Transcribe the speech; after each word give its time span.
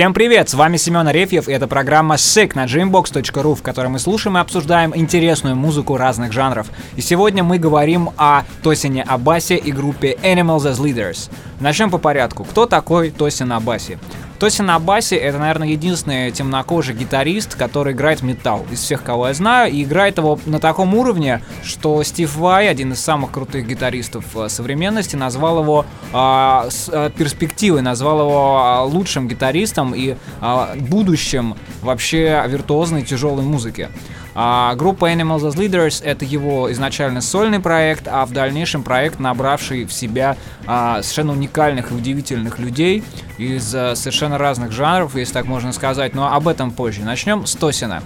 Всем 0.00 0.14
привет, 0.14 0.48
с 0.48 0.54
вами 0.54 0.78
Семен 0.78 1.06
Арефьев, 1.08 1.46
и 1.46 1.52
это 1.52 1.68
программа 1.68 2.14
Sick 2.14 2.52
на 2.54 2.64
dreambox.ru, 2.64 3.54
в 3.54 3.62
которой 3.62 3.88
мы 3.88 3.98
слушаем 3.98 4.38
и 4.38 4.40
обсуждаем 4.40 4.96
интересную 4.96 5.56
музыку 5.56 5.98
разных 5.98 6.32
жанров. 6.32 6.68
И 6.96 7.02
сегодня 7.02 7.44
мы 7.44 7.58
говорим 7.58 8.08
о 8.16 8.44
Тосине 8.62 9.02
Абасе 9.02 9.56
и 9.56 9.70
группе 9.70 10.16
Animals 10.22 10.60
as 10.60 10.78
Leaders. 10.78 11.30
Начнем 11.60 11.90
по 11.90 11.98
порядку. 11.98 12.44
Кто 12.44 12.64
такой 12.64 13.10
Тосин 13.10 13.52
Абаси? 13.52 13.98
Тоси 14.40 14.62
на 14.62 14.78
басе 14.78 15.16
это, 15.16 15.38
наверное, 15.38 15.68
единственный 15.68 16.30
темнокожий 16.30 16.94
гитарист, 16.94 17.56
который 17.56 17.92
играет 17.92 18.22
металл. 18.22 18.64
Из 18.70 18.80
всех, 18.80 19.02
кого 19.02 19.28
я 19.28 19.34
знаю, 19.34 19.70
и 19.70 19.82
играет 19.82 20.16
его 20.16 20.40
на 20.46 20.58
таком 20.58 20.94
уровне, 20.94 21.42
что 21.62 22.02
Стив 22.02 22.34
Вай, 22.36 22.70
один 22.70 22.92
из 22.92 23.00
самых 23.00 23.32
крутых 23.32 23.66
гитаристов 23.66 24.24
э, 24.34 24.48
современности, 24.48 25.14
назвал 25.14 25.60
его 25.60 25.84
э, 26.14 26.70
с 26.70 26.88
э, 26.90 27.10
перспективой, 27.14 27.82
назвал 27.82 28.20
его 28.20 28.58
а, 28.62 28.84
лучшим 28.84 29.28
гитаристом 29.28 29.94
и 29.94 30.16
э, 30.40 30.76
будущим 30.78 31.54
вообще 31.82 32.42
виртуозной 32.48 33.02
тяжелой 33.02 33.44
музыки. 33.44 33.90
А 34.34 34.74
группа 34.74 35.12
Animals 35.12 35.42
as 35.42 35.56
Leaders— 35.56 36.02
это 36.04 36.24
его 36.24 36.72
изначально 36.72 37.20
сольный 37.20 37.60
проект, 37.60 38.08
а 38.08 38.24
в 38.24 38.32
дальнейшем 38.32 38.84
проект, 38.84 39.18
набравший 39.18 39.84
в 39.84 39.92
себя 39.92 40.38
а, 40.66 41.02
совершенно 41.02 41.32
уникальных 41.32 41.90
и 41.90 41.94
удивительных 41.94 42.58
людей 42.58 43.04
из 43.40 43.70
совершенно 43.70 44.38
разных 44.38 44.72
жанров, 44.72 45.16
если 45.16 45.32
так 45.32 45.46
можно 45.46 45.72
сказать, 45.72 46.14
но 46.14 46.32
об 46.32 46.46
этом 46.46 46.70
позже. 46.70 47.02
Начнем 47.02 47.46
с 47.46 47.54
Тосина. 47.54 48.02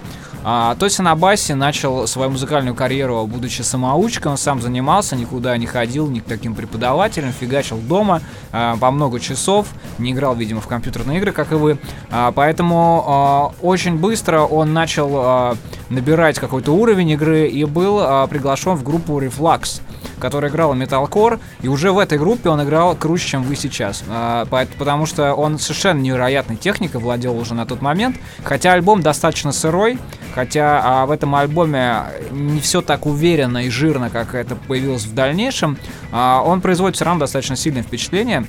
А, 0.46 0.74
Тосин 0.74 1.08
Абаси 1.08 1.54
начал 1.54 2.06
свою 2.06 2.30
музыкальную 2.30 2.74
карьеру, 2.74 3.26
будучи 3.26 3.62
самоучкой, 3.62 4.30
он 4.30 4.36
сам 4.36 4.60
занимался, 4.60 5.16
никуда 5.16 5.56
не 5.56 5.64
ходил, 5.64 6.06
ни 6.08 6.20
к 6.20 6.24
таким 6.24 6.54
преподавателям, 6.54 7.32
фигачил 7.32 7.78
дома 7.78 8.20
а, 8.52 8.76
по 8.76 8.90
много 8.90 9.20
часов, 9.20 9.68
не 9.96 10.12
играл, 10.12 10.34
видимо, 10.34 10.60
в 10.60 10.66
компьютерные 10.66 11.16
игры, 11.16 11.32
как 11.32 11.52
и 11.52 11.54
вы, 11.54 11.78
а, 12.10 12.30
поэтому 12.30 13.04
а, 13.06 13.52
очень 13.62 13.96
быстро 13.96 14.40
он 14.40 14.74
начал 14.74 15.56
набирать 15.88 16.38
какой-то 16.38 16.72
уровень 16.72 17.10
игры 17.10 17.46
и 17.46 17.64
был 17.64 18.26
приглашен 18.28 18.74
в 18.74 18.82
группу 18.82 19.18
Reflux, 19.20 19.80
которая 20.18 20.50
играла 20.50 20.74
металкор, 20.74 21.40
и 21.62 21.68
уже 21.68 21.92
в 21.92 21.98
этой 21.98 22.18
группе 22.18 22.48
он 22.48 22.62
играл 22.62 22.94
круче, 22.96 23.28
чем 23.28 23.42
вы 23.42 23.56
сейчас, 23.56 24.04
а, 24.08 24.46
потому 24.78 25.06
что 25.06 25.34
он 25.34 25.58
совершенно 25.58 26.00
невероятной 26.00 26.56
техникой 26.56 27.00
владел 27.00 27.38
уже 27.38 27.54
на 27.54 27.66
тот 27.66 27.82
момент, 27.82 28.16
хотя 28.42 28.72
альбом 28.72 29.02
достаточно 29.02 29.52
сырой, 29.52 29.98
хотя 30.34 30.80
а, 30.82 31.06
в 31.06 31.10
этом 31.10 31.34
альбоме 31.34 32.02
не 32.30 32.60
все 32.60 32.82
так 32.82 33.06
уверенно 33.06 33.64
и 33.66 33.70
жирно, 33.70 34.10
как 34.10 34.34
это 34.34 34.56
появилось 34.56 35.04
в 35.04 35.14
дальнейшем, 35.14 35.78
а, 36.12 36.42
он 36.44 36.60
производит 36.60 36.96
все 36.96 37.04
равно 37.04 37.20
достаточно 37.20 37.56
сильное 37.56 37.82
впечатление. 37.82 38.46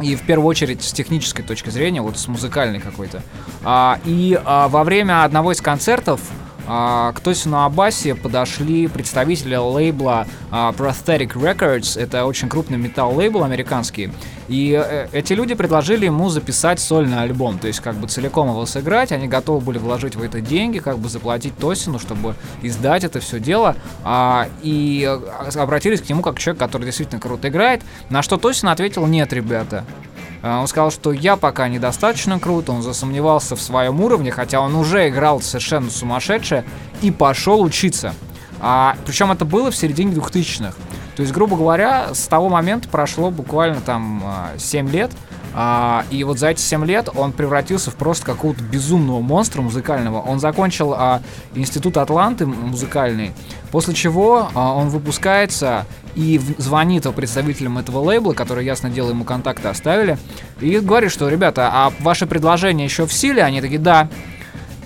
И 0.00 0.16
в 0.16 0.22
первую 0.22 0.48
очередь 0.48 0.82
с 0.82 0.92
технической 0.92 1.44
точки 1.44 1.70
зрения, 1.70 2.02
вот 2.02 2.18
с 2.18 2.26
музыкальной 2.26 2.80
какой-то. 2.80 3.22
А, 3.62 4.00
и 4.04 4.38
а, 4.44 4.68
во 4.68 4.82
время 4.82 5.24
одного 5.24 5.52
из 5.52 5.60
концертов 5.60 6.20
к 6.66 7.20
Тосину 7.22 7.64
Абасе 7.64 8.14
подошли 8.14 8.88
представители 8.88 9.56
лейбла 9.56 10.26
а, 10.50 10.72
Prosthetic 10.72 11.32
Records, 11.32 12.00
это 12.00 12.24
очень 12.24 12.48
крупный 12.48 12.78
металл-лейбл 12.78 13.44
американский, 13.44 14.10
и 14.48 14.80
э, 14.82 15.08
эти 15.12 15.32
люди 15.32 15.54
предложили 15.54 16.06
ему 16.06 16.28
записать 16.28 16.80
сольный 16.80 17.20
альбом, 17.20 17.58
то 17.58 17.66
есть 17.66 17.80
как 17.80 17.96
бы 17.96 18.08
целиком 18.08 18.48
его 18.48 18.66
сыграть, 18.66 19.12
они 19.12 19.26
готовы 19.28 19.60
были 19.60 19.78
вложить 19.78 20.16
в 20.16 20.22
это 20.22 20.40
деньги, 20.40 20.78
как 20.78 20.98
бы 20.98 21.08
заплатить 21.08 21.56
Тосину, 21.56 21.98
чтобы 21.98 22.34
издать 22.62 23.04
это 23.04 23.20
все 23.20 23.40
дело, 23.40 23.76
а, 24.02 24.48
и 24.62 25.06
э, 25.06 25.58
обратились 25.58 26.00
к 26.00 26.08
нему 26.08 26.22
как 26.22 26.38
человек, 26.38 26.60
который 26.60 26.84
действительно 26.84 27.20
круто 27.20 27.48
играет, 27.48 27.82
на 28.10 28.22
что 28.22 28.36
Тосин 28.36 28.68
ответил, 28.68 29.06
нет, 29.06 29.32
ребята, 29.32 29.84
а, 29.86 30.13
он 30.44 30.68
сказал, 30.68 30.90
что 30.90 31.12
я 31.12 31.36
пока 31.36 31.68
недостаточно 31.68 32.38
крут, 32.38 32.68
он 32.68 32.82
засомневался 32.82 33.56
в 33.56 33.62
своем 33.62 34.00
уровне, 34.02 34.30
хотя 34.30 34.60
он 34.60 34.74
уже 34.74 35.08
играл 35.08 35.40
совершенно 35.40 35.90
сумасшедшее, 35.90 36.64
и 37.00 37.10
пошел 37.10 37.62
учиться. 37.62 38.14
А, 38.60 38.96
причем 39.06 39.32
это 39.32 39.46
было 39.46 39.70
в 39.70 39.76
середине 39.76 40.12
2000-х. 40.14 40.74
То 41.16 41.22
есть, 41.22 41.32
грубо 41.32 41.56
говоря, 41.56 42.12
с 42.12 42.26
того 42.26 42.48
момента 42.48 42.88
прошло 42.88 43.30
буквально 43.30 43.80
там 43.80 44.22
7 44.58 44.86
а, 44.86 44.90
лет, 44.90 45.12
а, 45.56 46.04
и 46.10 46.24
вот 46.24 46.38
за 46.38 46.48
эти 46.48 46.60
7 46.60 46.84
лет 46.84 47.08
он 47.14 47.32
превратился 47.32 47.92
в 47.92 47.94
просто 47.94 48.26
какого-то 48.26 48.62
безумного 48.62 49.20
монстра 49.20 49.62
музыкального. 49.62 50.20
Он 50.20 50.40
закончил 50.40 50.94
а, 50.94 51.22
институт 51.54 51.96
Атланты 51.96 52.44
музыкальный, 52.44 53.32
после 53.70 53.94
чего 53.94 54.48
а, 54.52 54.74
он 54.74 54.88
выпускается 54.88 55.86
и 56.16 56.40
звонит 56.58 57.04
представителям 57.14 57.78
этого 57.78 57.98
лейбла, 57.98 58.32
которые, 58.32 58.66
ясно 58.66 58.90
дело, 58.90 59.10
ему 59.10 59.24
контакты 59.24 59.68
оставили, 59.68 60.18
и 60.60 60.78
говорит, 60.78 61.10
что, 61.10 61.28
ребята, 61.28 61.70
а 61.72 61.92
ваше 62.00 62.26
предложение 62.26 62.84
еще 62.84 63.06
в 63.06 63.12
силе? 63.12 63.42
Они 63.42 63.60
такие, 63.60 63.80
да. 63.80 64.08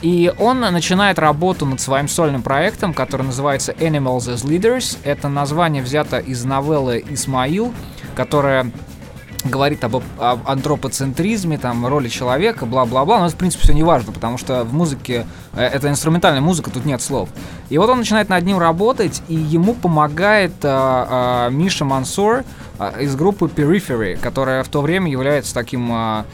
И 0.01 0.33
он 0.39 0.61
начинает 0.61 1.19
работу 1.19 1.67
над 1.67 1.81
своим 1.81 2.09
сольным 2.09 2.43
проектом, 2.43 2.95
который 2.95 3.23
называется 3.23 3.73
Animals 3.73 4.33
as 4.33 4.45
Leaders. 4.45 4.97
Это 5.03 5.29
название 5.29 5.83
взято 5.83 6.19
из 6.19 6.45
новеллы 6.45 7.05
«Исмаил», 7.11 7.75
которая 8.15 8.71
говорит 9.45 9.85
об, 9.85 9.97
об 10.19 10.49
антропоцентризме, 10.49 11.59
там, 11.59 11.87
роли 11.87 12.09
человека, 12.09 12.67
бла-бла-бла, 12.67 13.21
но 13.21 13.27
это, 13.27 13.35
в 13.35 13.39
принципе, 13.39 13.65
все 13.65 13.73
не 13.73 13.83
важно, 13.83 14.13
потому 14.13 14.39
что 14.39 14.65
в 14.65 14.75
музыке, 14.75 15.27
э, 15.53 15.63
это 15.63 15.89
инструментальная 15.89 16.41
музыка, 16.41 16.71
тут 16.71 16.85
нет 16.85 17.01
слов. 17.01 17.29
И 17.69 17.79
вот 17.79 17.89
он 17.89 17.99
начинает 17.99 18.29
над 18.29 18.45
ним 18.45 18.59
работать, 18.59 19.23
и 19.29 19.35
ему 19.35 19.75
помогает 19.75 20.53
а, 20.65 21.47
а, 21.47 21.51
Миша 21.51 21.85
Мансур 21.85 22.45
а, 22.79 23.01
из 23.01 23.15
группы 23.15 23.47
Periphery, 23.47 24.19
которая 24.19 24.65
в 24.65 24.69
то 24.69 24.81
время 24.81 25.11
является 25.11 25.55
таким 25.55 25.89
а, 25.93 26.25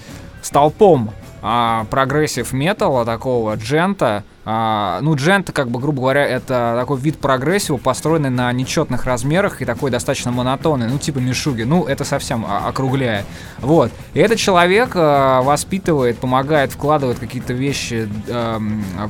столпом 0.43 1.11
а, 1.43 1.85
прогрессив 1.91 2.53
металла, 2.53 3.05
такого 3.05 3.55
джента, 3.57 4.25
а, 4.45 5.01
ну, 5.01 5.15
джент, 5.15 5.51
как 5.53 5.69
бы, 5.69 5.81
грубо 5.81 6.03
говоря, 6.03 6.27
это 6.27 6.77
такой 6.79 6.99
вид 6.99 7.19
прогрессива, 7.19 7.77
построенный 7.79 8.31
на 8.31 8.53
нечетных 8.53 9.05
размерах 9.05 9.63
и 9.63 9.65
такой 9.65 9.91
достаточно 9.91 10.31
монотонный, 10.31 10.89
ну, 10.89 10.99
типа 10.99 11.19
Мишуги, 11.19 11.63
ну, 11.63 11.85
это 11.85 12.05
совсем 12.05 12.45
округляя. 12.47 13.25
Вот. 13.59 13.91
И 14.13 14.21
этот 14.21 14.39
человек 14.39 14.91
э, 14.95 15.41
воспитывает, 15.43 16.19
помогает, 16.19 16.73
вкладывает 16.73 17.19
какие-то 17.19 17.53
вещи 17.53 18.09
э, 18.27 18.59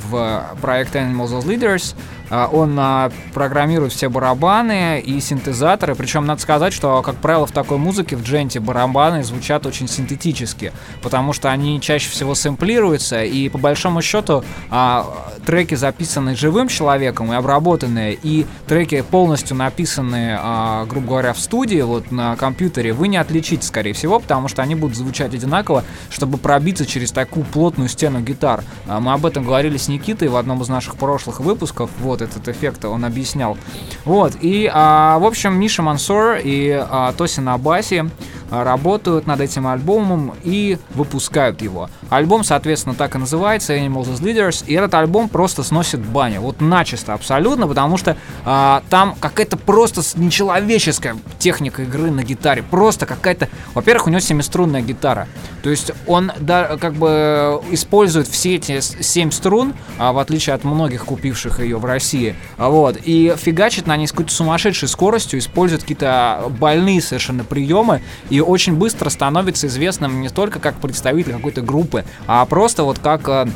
в 0.08 0.44
проект 0.60 0.94
Animals 0.94 1.38
as 1.38 1.46
Leaders, 1.46 1.94
а, 2.30 2.48
он 2.50 2.76
а, 2.78 3.12
программирует 3.32 3.92
все 3.92 4.08
барабаны 4.08 5.00
и 5.00 5.20
синтезаторы. 5.20 5.94
Причем 5.94 6.26
надо 6.26 6.40
сказать, 6.40 6.72
что, 6.72 7.02
как 7.02 7.16
правило, 7.16 7.46
в 7.46 7.52
такой 7.52 7.78
музыке, 7.78 8.16
в 8.16 8.22
дженте, 8.22 8.60
барабаны 8.60 9.22
звучат 9.22 9.66
очень 9.66 9.88
синтетически, 9.88 10.72
потому 11.02 11.32
что 11.32 11.50
они 11.50 11.80
чаще 11.80 12.10
всего 12.10 12.34
сэмплируются, 12.34 13.22
и 13.22 13.48
по 13.48 13.58
большому 13.58 14.02
счету 14.02 14.42
а, 14.70 15.06
треки 15.44 15.74
записаны 15.74 16.36
живым 16.36 16.68
человеком 16.68 17.32
и 17.32 17.36
обработанные, 17.36 18.18
и 18.20 18.46
треки 18.66 19.02
полностью 19.02 19.56
написанные, 19.56 20.38
грубо 20.86 21.06
говоря, 21.06 21.32
в 21.32 21.38
студии, 21.38 21.80
вот 21.80 22.10
на 22.10 22.36
компьютере, 22.36 22.92
вы 22.92 23.08
не 23.08 23.16
отличите, 23.16 23.66
скорее 23.66 23.92
всего, 23.92 24.18
потому 24.18 24.48
что 24.48 24.62
они 24.62 24.74
будут 24.74 24.96
звучать 24.96 25.34
одинаково, 25.34 25.84
чтобы 26.10 26.38
пробиться 26.38 26.86
через 26.86 27.12
такую 27.12 27.44
плотную 27.46 27.88
стену 27.88 28.20
гитар. 28.20 28.64
Мы 28.86 29.12
об 29.12 29.26
этом 29.26 29.44
говорили 29.44 29.76
с 29.76 29.88
Никитой 29.88 30.28
в 30.28 30.36
одном 30.36 30.62
из 30.62 30.68
наших 30.68 30.96
прошлых 30.96 31.40
выпусков. 31.40 31.90
Вот, 32.00 32.22
этот 32.22 32.48
эффект 32.48 32.84
он 32.84 33.04
объяснял. 33.04 33.56
Вот, 34.04 34.34
и, 34.40 34.70
а, 34.72 35.18
в 35.18 35.24
общем, 35.24 35.58
Миша 35.58 35.82
Мансор 35.82 36.38
и 36.42 36.70
а, 36.70 37.12
Тосин 37.12 37.48
Абаси 37.48 38.04
а, 38.50 38.64
работают 38.64 39.26
над 39.26 39.40
этим 39.40 39.66
альбомом 39.66 40.34
и 40.42 40.78
выпускают 40.94 41.62
его. 41.62 41.88
Альбом, 42.10 42.44
соответственно, 42.44 42.94
так 42.94 43.14
и 43.14 43.18
называется 43.18 43.76
Animals 43.76 44.12
as 44.12 44.20
Leaders, 44.20 44.64
и 44.66 44.74
этот 44.74 44.94
альбом 44.94 45.13
просто 45.28 45.62
сносит 45.62 46.00
баню, 46.00 46.40
вот 46.40 46.60
начисто 46.60 47.14
абсолютно, 47.14 47.66
потому 47.66 47.96
что 47.96 48.16
а, 48.44 48.82
там 48.90 49.14
какая-то 49.18 49.56
просто 49.56 50.02
нечеловеческая 50.16 51.16
техника 51.38 51.82
игры 51.82 52.10
на 52.10 52.22
гитаре, 52.22 52.62
просто 52.62 53.06
какая-то, 53.06 53.48
во-первых, 53.74 54.06
у 54.06 54.10
него 54.10 54.20
семиструнная 54.20 54.82
гитара, 54.82 55.28
то 55.62 55.70
есть 55.70 55.92
он 56.06 56.32
да, 56.38 56.76
как 56.76 56.94
бы 56.94 57.62
использует 57.70 58.28
все 58.28 58.56
эти 58.56 58.80
семь 58.80 59.30
струн, 59.30 59.74
а, 59.98 60.12
в 60.12 60.18
отличие 60.18 60.54
от 60.54 60.64
многих 60.64 61.04
купивших 61.04 61.60
ее 61.60 61.78
в 61.78 61.84
России, 61.84 62.34
вот, 62.58 62.98
и 63.04 63.34
фигачит 63.36 63.86
на 63.86 63.96
ней 63.96 64.06
с 64.06 64.10
какой-то 64.10 64.32
сумасшедшей 64.32 64.88
скоростью, 64.88 65.38
использует 65.38 65.82
какие-то 65.82 66.52
больные 66.60 67.00
совершенно 67.00 67.44
приемы, 67.44 68.02
и 68.30 68.40
очень 68.40 68.74
быстро 68.74 69.10
становится 69.10 69.66
известным 69.68 70.20
не 70.20 70.28
только 70.28 70.58
как 70.58 70.76
представитель 70.76 71.32
какой-то 71.34 71.62
группы, 71.62 72.04
а 72.26 72.44
просто 72.46 72.84
вот 72.84 72.98
как 72.98 73.28
э, 73.28 73.46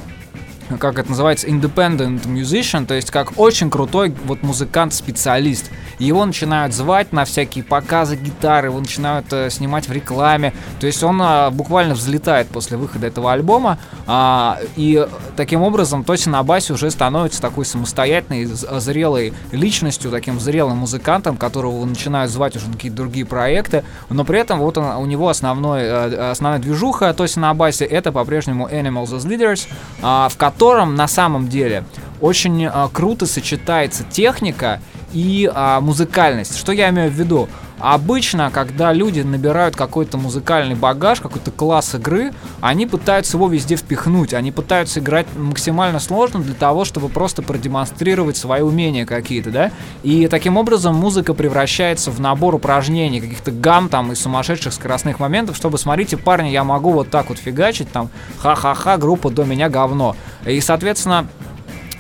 как 0.77 0.99
это 0.99 1.09
называется, 1.09 1.47
independent 1.47 2.27
musician, 2.27 2.87
то 2.87 2.95
есть 2.95 3.11
как 3.11 3.39
очень 3.39 3.71
крутой 3.71 4.15
вот 4.25 4.43
музыкант-специалист. 4.43 5.71
Его 5.99 6.25
начинают 6.25 6.75
звать 6.75 7.13
на 7.13 7.25
всякие 7.25 7.65
показы 7.65 8.17
гитары, 8.17 8.69
его 8.69 8.79
начинают 8.79 9.33
э, 9.33 9.51
снимать 9.51 9.89
в 9.89 9.93
рекламе. 9.93 10.53
То 10.81 10.87
есть 10.87 11.03
он 11.03 11.21
э, 11.21 11.51
буквально 11.51 11.95
взлетает 11.95 12.49
после 12.49 12.77
выхода 12.77 13.07
этого 13.07 13.33
альбома. 13.33 13.79
Э, 14.07 14.57
и 14.77 15.07
таким 15.37 15.63
образом 15.63 16.05
Тоси 16.05 16.29
Набаси 16.29 16.73
уже 16.73 16.91
становится 16.91 17.41
такой 17.41 17.65
самостоятельной, 17.65 18.45
зрелой 18.45 19.33
личностью, 19.51 20.11
таким 20.11 20.39
зрелым 20.39 20.79
музыкантом, 20.79 21.37
которого 21.37 21.85
начинают 21.85 22.31
звать 22.31 22.57
уже 22.57 22.67
на 22.69 22.75
какие-то 22.75 22.97
другие 22.99 23.27
проекты. 23.27 23.85
Но 24.11 24.25
при 24.25 24.39
этом 24.39 24.59
вот 24.61 24.79
он, 24.79 24.85
у 24.97 25.07
него 25.07 25.29
основной, 25.29 25.83
э, 25.83 26.31
основная 26.31 26.61
движуха 26.61 27.13
Тоси 27.15 27.39
Набаси 27.39 27.85
это 27.85 28.13
по-прежнему 28.13 28.69
Animals 28.69 29.17
as 29.17 29.27
Leaders, 29.27 29.67
э, 30.01 30.29
в 30.29 30.37
котором 30.37 30.58
на 30.97 31.09
самом 31.09 31.49
деле 31.49 31.85
очень 32.21 32.65
э, 32.65 32.89
круто 32.93 33.27
сочетается 33.27 34.05
техника 34.05 34.81
и 35.13 35.51
а, 35.53 35.81
музыкальность. 35.81 36.57
Что 36.57 36.73
я 36.73 36.91
имею 36.91 37.11
в 37.11 37.15
виду? 37.15 37.49
Обычно, 37.81 38.51
когда 38.51 38.93
люди 38.93 39.21
набирают 39.21 39.77
какой-то 39.77 40.19
музыкальный 40.19 40.75
багаж, 40.75 41.21
какой-то 41.21 41.53
класс 41.53 41.95
игры, 41.95 42.33
они 42.61 42.87
пытаются 42.87 43.37
его 43.37 43.47
везде 43.47 43.77
впихнуть, 43.77 44.35
они 44.35 44.51
пытаются 44.51 44.99
играть 44.99 45.27
максимально 45.37 46.01
сложно 46.01 46.41
для 46.41 46.55
того, 46.55 46.85
чтобы 46.85 47.09
просто 47.09 47.41
продемонстрировать 47.41 48.37
свои 48.37 48.63
умения 48.63 49.07
какие-то, 49.07 49.51
да? 49.51 49.71
И 50.03 50.27
таким 50.27 50.57
образом 50.57 50.97
музыка 50.97 51.35
превращается 51.35 52.11
в 52.11 52.21
набор 52.21 52.57
упражнений, 52.57 53.21
каких-то 53.21 53.53
гам 53.53 53.89
там 53.89 54.11
и 54.11 54.17
сумасшедших 54.17 54.73
скоростных 54.73 55.21
моментов, 55.21 55.57
чтобы, 55.57 55.79
смотрите, 55.79 56.17
парни, 56.17 56.49
я 56.49 56.65
могу 56.65 56.91
вот 56.91 57.11
так 57.11 57.29
вот 57.29 57.39
фигачить, 57.39 57.93
там, 57.93 58.11
ха-ха-ха, 58.39 58.97
группа 58.97 59.31
до 59.31 59.45
меня 59.45 59.69
говно. 59.69 60.17
И, 60.45 60.61
соответственно, 60.61 61.29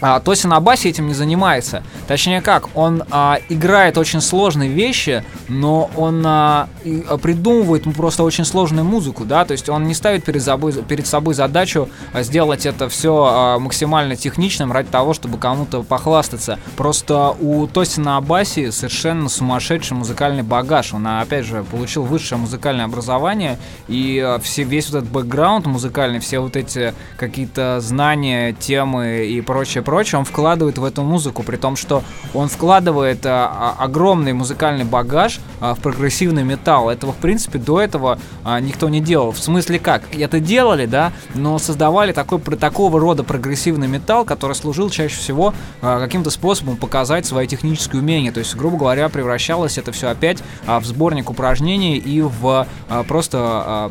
а, 0.00 0.20
Тоси 0.20 0.46
на 0.46 0.60
басе 0.60 0.90
этим 0.90 1.08
не 1.08 1.14
занимается. 1.14 1.82
Точнее 2.06 2.40
как, 2.40 2.76
он 2.76 3.02
а, 3.10 3.38
играет 3.48 3.98
очень 3.98 4.20
сложные 4.20 4.70
вещи, 4.70 5.24
но 5.48 5.90
он 5.96 6.22
а, 6.26 6.68
и, 6.84 7.04
а, 7.08 7.18
придумывает 7.18 7.86
ну, 7.86 7.92
просто 7.92 8.22
очень 8.22 8.44
сложную 8.44 8.84
музыку, 8.84 9.24
да, 9.24 9.44
то 9.44 9.52
есть 9.52 9.68
он 9.68 9.84
не 9.84 9.94
ставит 9.94 10.24
перед 10.24 10.42
собой, 10.42 10.72
перед 10.72 11.06
собой 11.06 11.34
задачу 11.34 11.88
а, 12.12 12.22
сделать 12.22 12.66
это 12.66 12.88
все 12.88 13.26
а, 13.28 13.58
максимально 13.58 14.16
техничным 14.16 14.72
ради 14.72 14.88
того, 14.88 15.14
чтобы 15.14 15.38
кому-то 15.38 15.82
похвастаться. 15.82 16.58
Просто 16.76 17.34
у 17.40 17.66
Тоси 17.66 18.00
на 18.00 18.20
басе 18.20 18.72
совершенно 18.72 19.28
сумасшедший 19.28 19.96
музыкальный 19.96 20.42
багаж. 20.42 20.94
Он, 20.94 21.06
опять 21.06 21.44
же, 21.44 21.64
получил 21.64 22.04
высшее 22.04 22.40
музыкальное 22.40 22.84
образование, 22.84 23.58
и 23.88 24.22
а, 24.24 24.38
все, 24.38 24.62
весь 24.62 24.90
вот 24.90 24.98
этот 24.98 25.10
бэкграунд 25.10 25.66
музыкальный, 25.66 26.20
все 26.20 26.38
вот 26.38 26.56
эти 26.56 26.94
какие-то 27.16 27.80
знания, 27.80 28.52
темы 28.52 29.26
и 29.26 29.40
прочее 29.40 29.82
прочее, 29.88 30.18
он 30.18 30.26
вкладывает 30.26 30.76
в 30.76 30.84
эту 30.84 31.02
музыку, 31.02 31.42
при 31.42 31.56
том, 31.56 31.74
что 31.74 32.02
он 32.34 32.48
вкладывает 32.48 33.24
а, 33.24 33.74
а, 33.78 33.84
огромный 33.84 34.34
музыкальный 34.34 34.84
багаж 34.84 35.40
а, 35.60 35.74
в 35.74 35.80
прогрессивный 35.80 36.44
металл. 36.44 36.90
Этого, 36.90 37.14
в 37.14 37.16
принципе, 37.16 37.58
до 37.58 37.80
этого 37.80 38.18
а, 38.44 38.60
никто 38.60 38.90
не 38.90 39.00
делал. 39.00 39.32
В 39.32 39.38
смысле 39.38 39.78
как? 39.78 40.02
Это 40.14 40.40
делали, 40.40 40.84
да, 40.84 41.12
но 41.34 41.58
создавали 41.58 42.12
такой, 42.12 42.38
такого 42.38 43.00
рода 43.00 43.24
прогрессивный 43.24 43.88
металл, 43.88 44.26
который 44.26 44.52
служил 44.52 44.90
чаще 44.90 45.16
всего 45.16 45.54
а, 45.80 46.00
каким-то 46.00 46.28
способом 46.28 46.76
показать 46.76 47.24
свои 47.24 47.46
технические 47.46 48.02
умения. 48.02 48.30
То 48.30 48.40
есть, 48.40 48.54
грубо 48.56 48.76
говоря, 48.76 49.08
превращалось 49.08 49.78
это 49.78 49.90
все 49.92 50.08
опять 50.08 50.42
а, 50.66 50.80
в 50.80 50.84
сборник 50.84 51.30
упражнений 51.30 51.96
и 51.96 52.20
в 52.20 52.66
а, 52.90 53.02
просто 53.04 53.38
а, 53.40 53.90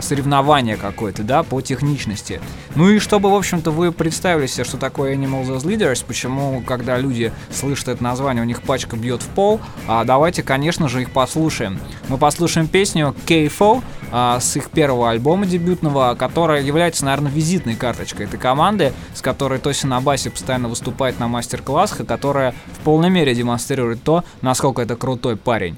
соревнование 0.00 0.76
какое-то, 0.76 1.22
да, 1.22 1.42
по 1.42 1.60
техничности. 1.60 2.40
Ну 2.76 2.88
и 2.88 2.98
чтобы, 2.98 3.30
в 3.30 3.34
общем-то, 3.34 3.70
вы 3.70 3.92
представили 3.92 4.46
себе, 4.46 4.64
что 4.64 4.78
такое 4.78 5.14
Animal 5.14 5.33
Animals 5.34 5.56
as 5.56 5.64
Leaders, 5.64 6.04
почему, 6.06 6.62
когда 6.62 6.98
люди 6.98 7.32
слышат 7.50 7.88
это 7.88 8.02
название, 8.02 8.42
у 8.42 8.46
них 8.46 8.62
пачка 8.62 8.96
бьет 8.96 9.22
в 9.22 9.28
пол. 9.28 9.60
А 9.86 10.04
давайте, 10.04 10.42
конечно 10.42 10.88
же, 10.88 11.02
их 11.02 11.10
послушаем. 11.10 11.78
Мы 12.08 12.18
послушаем 12.18 12.68
песню 12.68 13.14
KFO 13.26 13.82
а, 14.12 14.38
с 14.40 14.56
их 14.56 14.70
первого 14.70 15.10
альбома 15.10 15.46
дебютного, 15.46 16.14
которая 16.14 16.62
является, 16.62 17.04
наверное, 17.04 17.32
визитной 17.32 17.74
карточкой 17.74 18.26
этой 18.26 18.38
команды, 18.38 18.92
с 19.14 19.20
которой 19.20 19.58
Тоси 19.58 19.86
на 19.86 20.00
басе 20.00 20.30
постоянно 20.30 20.68
выступает 20.68 21.18
на 21.18 21.28
мастер-классах, 21.28 22.00
и 22.00 22.04
которая 22.04 22.54
в 22.78 22.84
полной 22.84 23.10
мере 23.10 23.34
демонстрирует 23.34 24.02
то, 24.02 24.24
насколько 24.40 24.82
это 24.82 24.96
крутой 24.96 25.36
парень. 25.36 25.76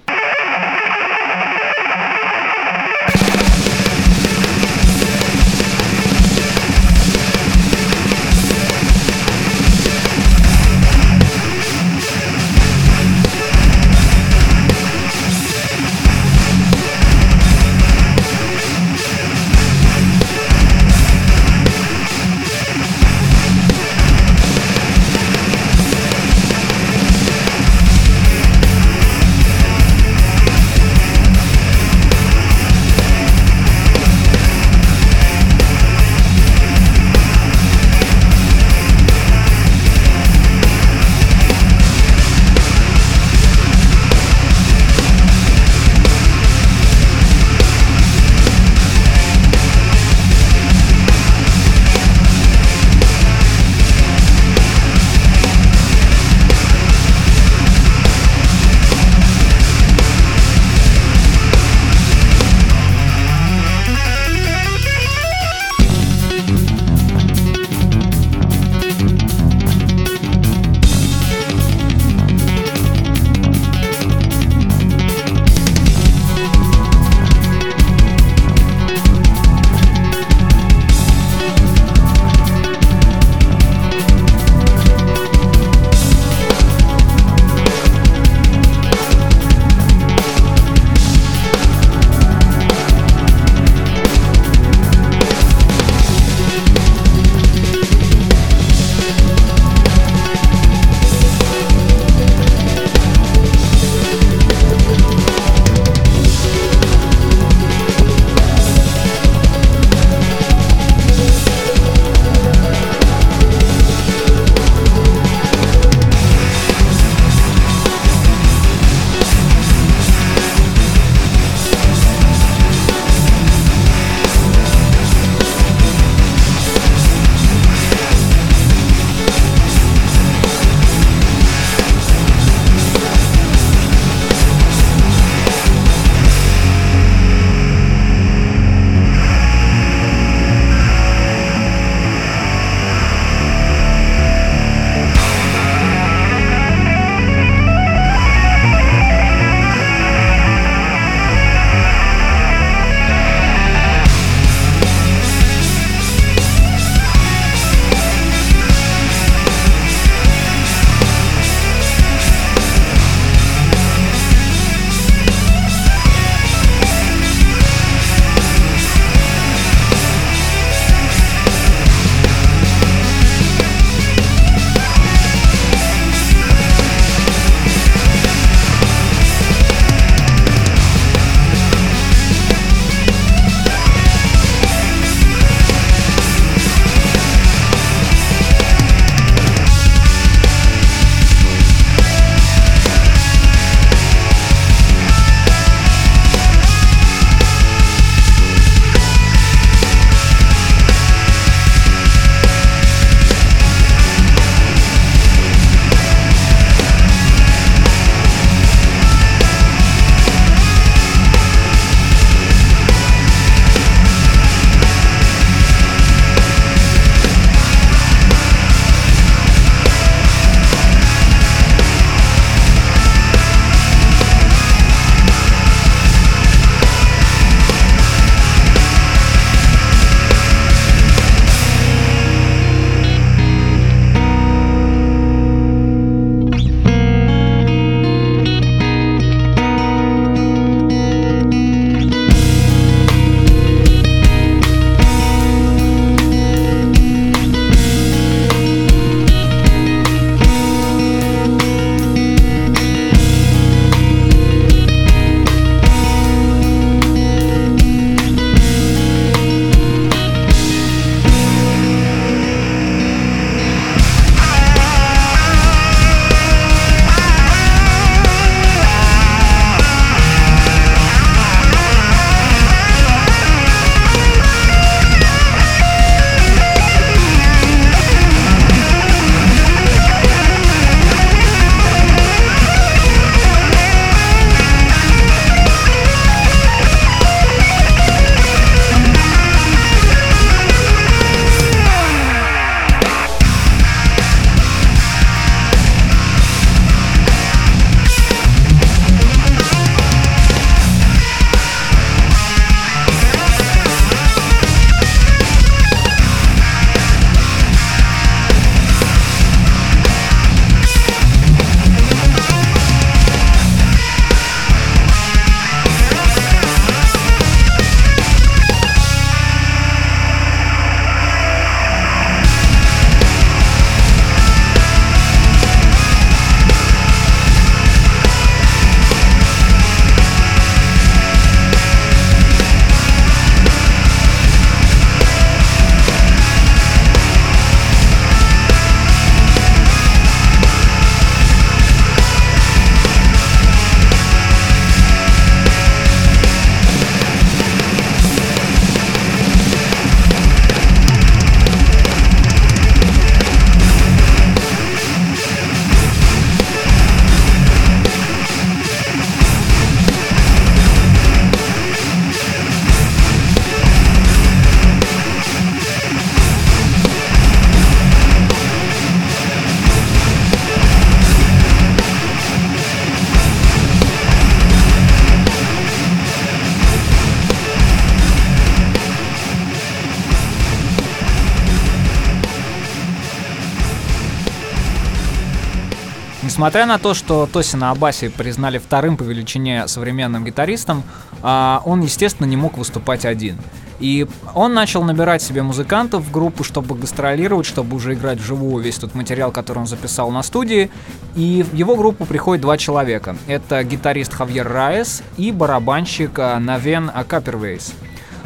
Несмотря 386.57 386.87
на 386.87 386.97
то, 386.97 387.13
что 387.13 387.47
Тосина 387.47 387.91
Абаси 387.91 388.29
признали 388.31 388.79
вторым 388.79 389.19
по 389.19 389.23
величине 389.25 389.87
современным 389.89 390.43
гитаристом, 390.43 391.03
а, 391.43 391.83
он, 391.85 392.01
естественно, 392.01 392.47
не 392.47 392.57
мог 392.57 392.79
выступать 392.79 393.27
один. 393.27 393.59
И 394.01 394.27
он 394.55 394.73
начал 394.73 395.05
набирать 395.05 395.43
себе 395.43 395.63
музыкантов 395.63 396.25
в 396.25 396.33
группу, 396.33 396.65
чтобы 396.65 396.95
гастролировать, 396.95 397.67
чтобы 397.67 397.95
уже 397.97 398.15
играть 398.15 398.39
вживую 398.39 398.83
весь 398.83 398.97
тот 398.97 399.15
материал, 399.15 399.53
который 399.53 399.81
он 399.81 399.87
записал 399.87 400.31
на 400.31 400.43
студии. 400.43 400.91
И 401.35 401.63
в 401.63 401.75
его 401.75 401.95
группу 401.95 402.25
приходит 402.25 402.63
два 402.63 402.79
человека. 402.79 403.37
Это 403.47 403.85
гитарист 403.85 404.33
Хавьер 404.33 404.67
Раес 404.67 405.23
и 405.37 405.53
барабанщик 405.53 406.39
а, 406.39 406.59
Навен 406.59 407.11
Капервейс. 407.29 407.93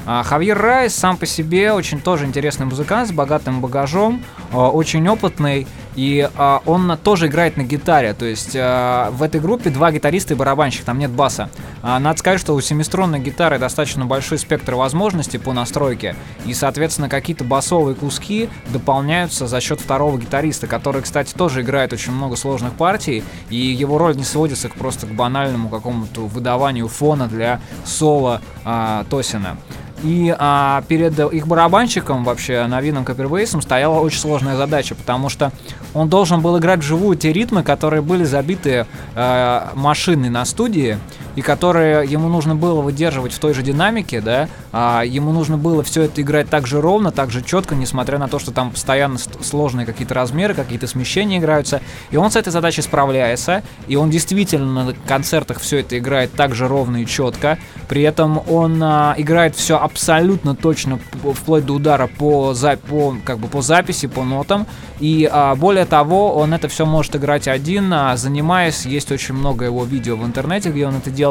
А, 0.06 0.22
Хавьер 0.22 0.58
Райс 0.58 0.94
сам 0.94 1.16
по 1.16 1.26
себе 1.26 1.72
очень 1.72 2.00
тоже 2.00 2.24
интересный 2.24 2.66
музыкант 2.66 3.08
с 3.08 3.12
богатым 3.12 3.60
багажом, 3.60 4.22
а, 4.52 4.70
очень 4.70 5.06
опытный, 5.08 5.66
и 5.94 6.28
а, 6.36 6.62
он 6.66 6.96
тоже 7.02 7.26
играет 7.26 7.56
на 7.56 7.62
гитаре, 7.62 8.14
то 8.14 8.24
есть 8.24 8.54
в 8.54 9.22
этой 9.22 9.40
группе 9.40 9.70
два 9.70 9.92
гитариста 9.92 10.34
и 10.34 10.36
барабанщик, 10.36 10.84
там 10.84 10.98
нет 10.98 11.10
баса. 11.10 11.50
Надо 11.82 12.18
сказать, 12.18 12.40
что 12.40 12.54
у 12.54 12.60
семиструнной 12.60 13.20
гитары 13.20 13.58
достаточно 13.58 14.04
большой 14.04 14.38
спектр 14.38 14.74
возможностей 14.74 15.38
по 15.38 15.52
настройке, 15.52 16.14
и, 16.44 16.54
соответственно, 16.54 17.08
какие-то 17.08 17.44
басовые 17.44 17.94
куски 17.94 18.48
дополняются 18.68 19.46
за 19.46 19.60
счет 19.60 19.80
второго 19.80 20.18
гитариста, 20.18 20.66
который, 20.66 21.02
кстати, 21.02 21.32
тоже 21.34 21.62
играет 21.62 21.92
очень 21.92 22.12
много 22.12 22.36
сложных 22.36 22.74
партий, 22.74 23.24
и 23.48 23.56
его 23.56 23.98
роль 23.98 24.16
не 24.16 24.24
сводится 24.24 24.68
к 24.68 24.74
просто 24.74 25.06
к 25.06 25.10
банальному 25.10 25.68
какому-то 25.68 26.26
выдаванию 26.26 26.88
фона 26.88 27.26
для 27.26 27.60
соло 27.84 28.40
Тосина. 29.08 29.56
И 30.02 30.34
а, 30.38 30.82
перед 30.88 31.18
их 31.18 31.46
барабанщиком, 31.46 32.24
вообще 32.24 32.66
новинным 32.66 33.04
Капервейсом, 33.04 33.60
стояла 33.60 34.00
очень 34.00 34.18
сложная 34.18 34.56
задача, 34.56 34.94
потому 34.94 35.28
что 35.28 35.52
он 35.92 36.08
должен 36.08 36.40
был 36.40 36.58
играть 36.58 36.80
вживую 36.80 37.16
те 37.16 37.32
ритмы, 37.32 37.62
которые 37.62 38.00
были 38.00 38.24
забиты 38.24 38.86
э, 39.14 39.60
машиной 39.74 40.30
на 40.30 40.44
студии, 40.44 40.98
и 41.40 41.42
которые 41.42 42.06
ему 42.06 42.28
нужно 42.28 42.54
было 42.54 42.82
выдерживать 42.82 43.32
в 43.32 43.38
той 43.38 43.54
же 43.54 43.62
динамике, 43.62 44.20
да, 44.20 44.50
а 44.72 45.04
ему 45.06 45.32
нужно 45.32 45.56
было 45.56 45.82
все 45.82 46.02
это 46.02 46.20
играть 46.20 46.50
так 46.50 46.66
же 46.66 46.82
ровно, 46.82 47.12
так 47.12 47.30
же 47.30 47.40
четко, 47.40 47.74
несмотря 47.74 48.18
на 48.18 48.28
то, 48.28 48.38
что 48.38 48.50
там 48.50 48.72
постоянно 48.72 49.16
сложные 49.18 49.86
какие-то 49.86 50.12
размеры, 50.12 50.52
какие-то 50.52 50.86
смещения 50.86 51.38
играются, 51.38 51.80
и 52.10 52.18
он 52.18 52.30
с 52.30 52.36
этой 52.36 52.50
задачей 52.50 52.82
справляется, 52.82 53.62
и 53.88 53.96
он 53.96 54.10
действительно 54.10 54.84
на 54.84 54.92
концертах 55.08 55.60
все 55.60 55.78
это 55.78 55.96
играет 55.96 56.30
так 56.34 56.54
же 56.54 56.68
ровно 56.68 56.98
и 56.98 57.06
четко, 57.06 57.58
при 57.88 58.02
этом 58.02 58.42
он 58.46 58.78
а, 58.82 59.14
играет 59.16 59.56
все 59.56 59.78
абсолютно 59.78 60.54
точно, 60.54 60.98
вплоть 61.34 61.64
до 61.64 61.72
удара 61.72 62.06
по, 62.06 62.52
за, 62.52 62.76
по, 62.76 63.16
как 63.24 63.38
бы 63.38 63.48
по 63.48 63.62
записи, 63.62 64.08
по 64.08 64.24
нотам, 64.24 64.66
и 64.98 65.26
а, 65.32 65.54
более 65.54 65.86
того, 65.86 66.34
он 66.34 66.52
это 66.52 66.68
все 66.68 66.84
может 66.84 67.16
играть 67.16 67.48
один, 67.48 67.90
а, 67.94 68.18
занимаясь, 68.18 68.84
есть 68.84 69.10
очень 69.10 69.34
много 69.34 69.64
его 69.64 69.84
видео 69.84 70.16
в 70.16 70.26
интернете, 70.26 70.68
где 70.68 70.86
он 70.86 70.96
это 70.96 71.08
делает. 71.10 71.29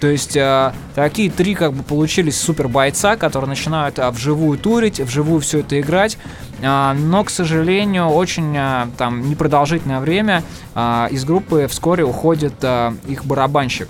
То 0.00 0.08
есть 0.08 0.36
а, 0.36 0.74
такие 0.94 1.30
три 1.30 1.54
как 1.54 1.72
бы 1.72 1.82
получились 1.82 2.40
супер 2.40 2.68
бойца, 2.68 3.16
которые 3.16 3.48
начинают 3.48 3.98
а, 3.98 4.10
вживую 4.10 4.58
турить, 4.58 5.00
вживую 5.00 5.40
все 5.40 5.60
это 5.60 5.80
играть. 5.80 6.18
А, 6.62 6.94
но, 6.94 7.22
к 7.24 7.30
сожалению, 7.30 8.06
очень 8.06 8.56
а, 8.56 8.88
там 8.98 9.28
непродолжительное 9.28 10.00
время 10.00 10.42
а, 10.74 11.08
из 11.10 11.24
группы 11.24 11.66
вскоре 11.68 12.04
уходит 12.04 12.54
а, 12.62 12.94
их 13.06 13.24
барабанщик. 13.24 13.88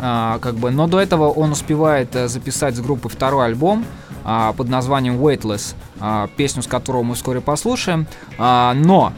А, 0.00 0.38
как 0.38 0.54
бы, 0.54 0.70
но 0.70 0.86
до 0.86 1.00
этого 1.00 1.28
он 1.28 1.52
успевает 1.52 2.14
а, 2.16 2.28
записать 2.28 2.76
с 2.76 2.80
группы 2.80 3.08
второй 3.08 3.46
альбом 3.46 3.84
а, 4.24 4.52
под 4.52 4.68
названием 4.68 5.16
Weightless, 5.16 5.74
а, 5.98 6.28
песню 6.36 6.62
с 6.62 6.66
которого 6.66 7.02
мы 7.02 7.14
вскоре 7.14 7.40
послушаем. 7.40 8.06
А, 8.38 8.74
но 8.74 9.12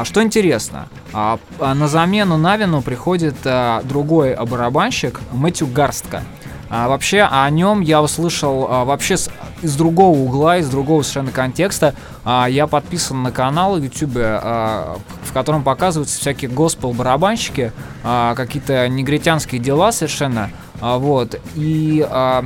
а 0.00 0.04
что 0.04 0.22
интересно, 0.22 0.88
а, 1.12 1.40
а 1.58 1.74
на 1.74 1.88
замену 1.88 2.36
Навину 2.36 2.82
приходит 2.82 3.34
а, 3.44 3.82
другой 3.82 4.36
барабанщик 4.36 5.20
Мэтью 5.32 5.66
Гарстка. 5.66 6.22
А, 6.70 6.86
вообще 6.88 7.22
о 7.22 7.50
нем 7.50 7.80
я 7.80 8.00
услышал 8.00 8.68
а, 8.70 8.84
вообще 8.84 9.16
с, 9.16 9.28
из 9.60 9.74
другого 9.74 10.16
угла, 10.16 10.58
из 10.58 10.68
другого 10.68 11.02
совершенно 11.02 11.32
контекста. 11.32 11.94
А, 12.24 12.46
я 12.46 12.68
подписан 12.68 13.24
на 13.24 13.32
канал 13.32 13.76
в 13.76 13.82
YouTube, 13.82 14.18
а, 14.18 14.98
в 15.24 15.32
котором 15.32 15.64
показываются 15.64 16.20
всякие 16.20 16.48
госпел-барабанщики, 16.48 17.72
а, 18.04 18.36
какие-то 18.36 18.88
негритянские 18.88 19.60
дела 19.60 19.90
совершенно. 19.90 20.50
А, 20.80 20.98
вот. 20.98 21.40
И 21.56 22.06
а, 22.08 22.44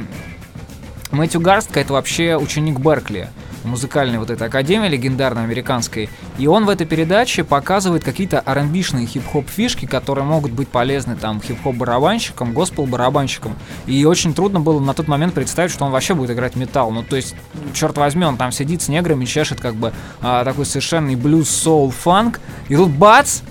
Мэтью 1.10 1.42
Гарстка 1.42 1.80
это 1.80 1.92
вообще 1.92 2.38
ученик 2.38 2.78
Беркли 2.78 3.28
музыкальной 3.64 4.18
вот 4.18 4.30
этой 4.30 4.46
академии 4.46 4.88
легендарной 4.88 5.44
американской. 5.44 6.08
И 6.38 6.46
он 6.46 6.64
в 6.64 6.68
этой 6.68 6.86
передаче 6.86 7.44
показывает 7.44 8.04
какие-то 8.04 8.42
rb 8.44 9.06
хип-хоп 9.06 9.48
фишки, 9.48 9.86
которые 9.86 10.24
могут 10.24 10.52
быть 10.52 10.68
полезны 10.68 11.16
там 11.16 11.40
хип-хоп 11.40 11.76
барабанщикам, 11.76 12.52
госпел 12.52 12.86
барабанщикам. 12.86 13.56
И 13.86 14.04
очень 14.04 14.34
трудно 14.34 14.60
было 14.60 14.80
на 14.80 14.94
тот 14.94 15.08
момент 15.08 15.34
представить, 15.34 15.70
что 15.70 15.84
он 15.84 15.92
вообще 15.92 16.14
будет 16.14 16.30
играть 16.30 16.56
металл. 16.56 16.90
Ну, 16.90 17.02
то 17.02 17.16
есть, 17.16 17.34
черт 17.72 17.96
возьми, 17.98 18.24
он 18.24 18.36
там 18.36 18.52
сидит 18.52 18.82
с 18.82 18.88
неграми, 18.88 19.24
чешет 19.24 19.60
как 19.60 19.74
бы 19.74 19.92
а, 20.20 20.44
такой 20.44 20.66
совершенный 20.66 21.16
блюз, 21.16 21.48
соул, 21.48 21.90
фанк. 21.90 22.40
И 22.68 22.76
тут 22.76 22.90
бац! 22.90 23.42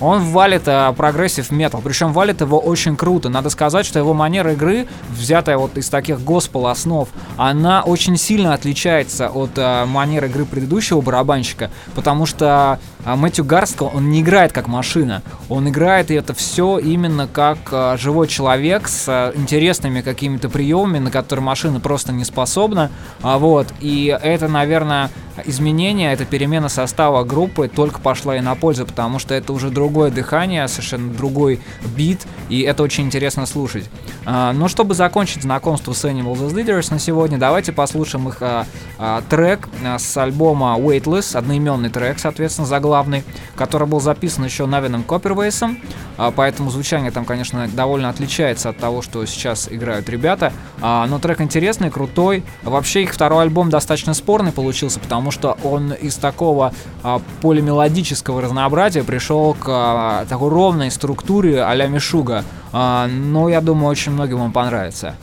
Он 0.00 0.22
валит 0.24 0.62
а, 0.66 0.92
прогрессив 0.92 1.50
метал, 1.50 1.80
причем 1.82 2.12
валит 2.12 2.40
его 2.40 2.58
очень 2.58 2.96
круто. 2.96 3.28
Надо 3.28 3.50
сказать, 3.50 3.86
что 3.86 3.98
его 3.98 4.14
манера 4.14 4.52
игры, 4.52 4.86
взятая 5.10 5.56
вот 5.56 5.76
из 5.78 5.88
таких 5.88 6.20
госпел 6.20 6.66
основ, 6.66 7.08
она 7.36 7.82
очень 7.82 8.16
сильно 8.16 8.54
отличается 8.54 9.28
от 9.28 9.50
а, 9.56 9.86
манеры 9.86 10.28
игры 10.28 10.44
предыдущего 10.44 11.00
барабанщика, 11.00 11.70
потому 11.94 12.26
что 12.26 12.78
а 13.06 13.14
Мэтью 13.14 13.44
Гарстка, 13.44 13.84
он 13.84 14.10
не 14.10 14.20
играет 14.20 14.52
как 14.52 14.66
машина. 14.66 15.22
Он 15.48 15.68
играет 15.68 16.10
и 16.10 16.14
это 16.14 16.34
все 16.34 16.78
именно 16.78 17.28
как 17.28 17.58
а, 17.70 17.96
живой 17.96 18.26
человек 18.26 18.88
с 18.88 19.04
а, 19.06 19.32
интересными 19.36 20.00
какими-то 20.00 20.48
приемами, 20.48 20.98
на 20.98 21.12
которые 21.12 21.44
машина 21.44 21.78
просто 21.78 22.12
не 22.12 22.24
способна. 22.24 22.90
А, 23.22 23.38
вот. 23.38 23.68
И 23.78 24.06
это, 24.20 24.48
наверное, 24.48 25.10
изменение, 25.44 26.12
эта 26.12 26.24
перемена 26.24 26.68
состава 26.68 27.22
группы 27.22 27.68
только 27.68 28.00
пошла 28.00 28.36
и 28.36 28.40
на 28.40 28.56
пользу, 28.56 28.84
потому 28.86 29.20
что 29.20 29.34
это 29.34 29.52
уже 29.52 29.70
другое 29.70 30.10
дыхание, 30.10 30.66
совершенно 30.66 31.12
другой 31.14 31.60
бит, 31.96 32.26
и 32.48 32.62
это 32.62 32.82
очень 32.82 33.04
интересно 33.04 33.46
слушать. 33.46 33.88
А, 34.24 34.52
но 34.52 34.66
чтобы 34.66 34.94
закончить 34.94 35.42
знакомство 35.42 35.92
с 35.92 36.04
Animals 36.04 36.40
as 36.40 36.52
Leaders 36.52 36.90
на 36.90 36.98
сегодня, 36.98 37.38
давайте 37.38 37.70
послушаем 37.70 38.28
их 38.30 38.38
а, 38.40 38.66
а, 38.98 39.22
трек 39.30 39.68
а, 39.84 40.00
с 40.00 40.16
альбома 40.16 40.76
Weightless, 40.76 41.36
одноименный 41.36 41.90
трек, 41.90 42.18
соответственно, 42.18 42.66
заглавный 42.66 42.95
главный, 42.96 43.24
который 43.56 43.86
был 43.86 44.00
записан 44.00 44.46
еще 44.46 44.64
Навином 44.64 45.02
Коппервейсом, 45.02 45.78
а, 46.16 46.30
поэтому 46.30 46.70
звучание 46.70 47.10
там, 47.10 47.26
конечно, 47.26 47.68
довольно 47.68 48.08
отличается 48.08 48.70
от 48.70 48.78
того, 48.78 49.02
что 49.02 49.26
сейчас 49.26 49.68
играют 49.70 50.08
ребята, 50.08 50.50
а, 50.80 51.06
но 51.06 51.18
трек 51.18 51.42
интересный, 51.42 51.90
крутой. 51.90 52.42
Вообще 52.62 53.02
их 53.02 53.12
второй 53.12 53.42
альбом 53.42 53.68
достаточно 53.68 54.14
спорный 54.14 54.50
получился, 54.50 54.98
потому 54.98 55.30
что 55.30 55.58
он 55.62 55.92
из 55.92 56.16
такого 56.16 56.72
а, 57.02 57.20
полимелодического 57.42 58.40
разнообразия 58.40 59.04
пришел 59.04 59.52
к 59.52 60.24
такой 60.30 60.48
ровной 60.48 60.90
структуре 60.90 61.62
а-ля 61.64 61.88
Мишуга, 61.88 62.44
но 62.72 63.48
я 63.50 63.60
думаю, 63.60 63.88
очень 63.88 64.12
многим 64.12 64.40
он 64.40 64.52
понравится. 64.52 65.16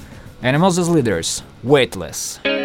Animals 0.43 0.77
as 0.77 0.89
Leaders, 0.93 1.41
Weightless. 1.63 2.62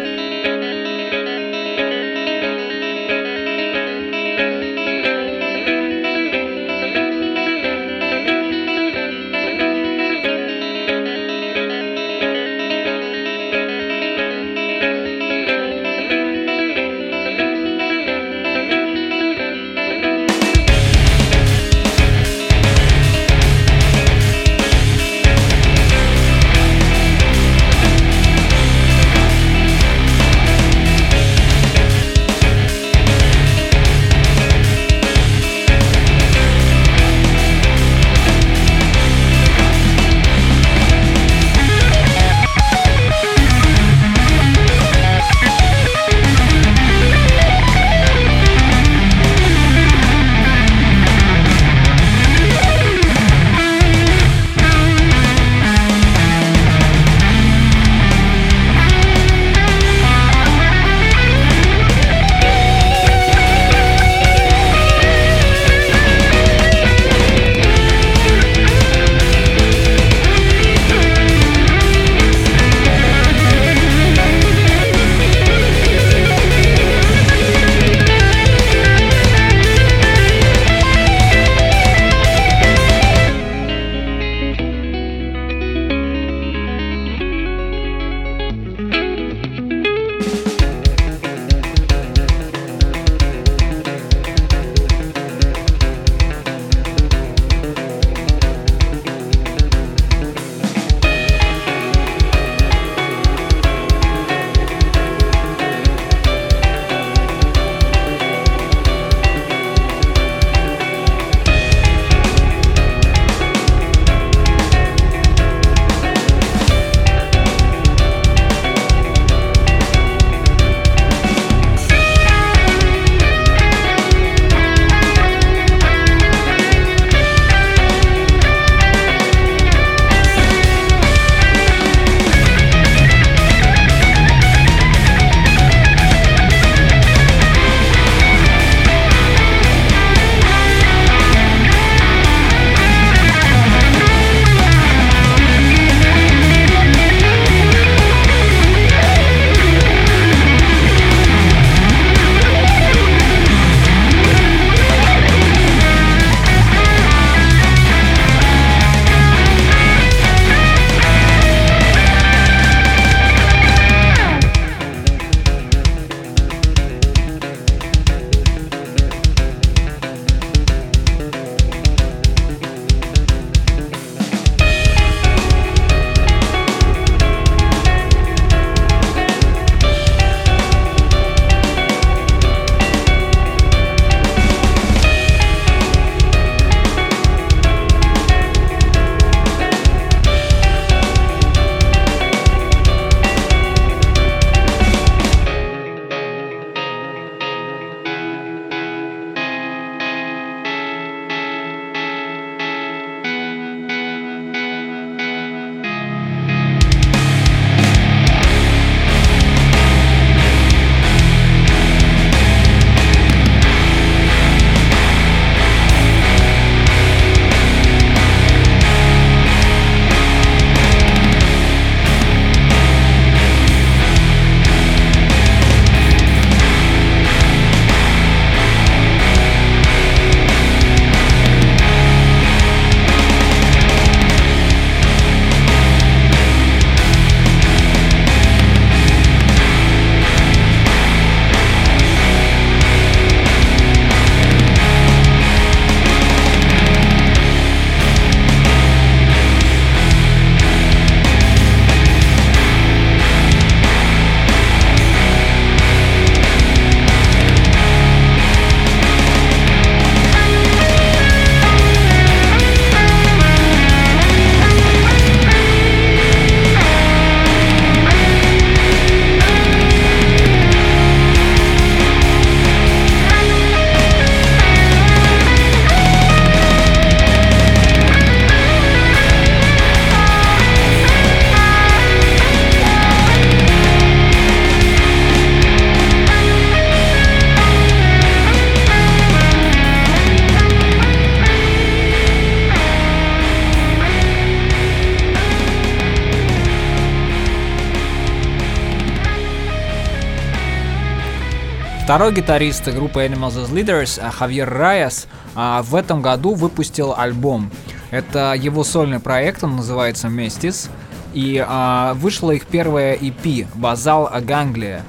Второй 302.09 302.33
гитарист 302.33 302.87
группы 302.87 303.23
Animals 303.23 303.63
as 303.63 303.71
Leaders, 303.71 304.19
Хавьер 304.31 304.67
Райас, 304.67 305.27
в 305.53 305.93
этом 305.93 306.23
году 306.23 306.55
выпустил 306.55 307.13
альбом. 307.15 307.69
Это 308.09 308.55
его 308.55 308.83
сольный 308.83 309.19
проект, 309.19 309.63
он 309.63 309.75
называется 309.75 310.27
«Местис». 310.27 310.89
И 311.35 311.63
а, 311.63 312.15
вышла 312.15 312.49
их 312.49 312.65
первая 312.65 313.15
EP 313.15 313.67
«Базал 313.75 314.27
Ганглия», 314.41 315.03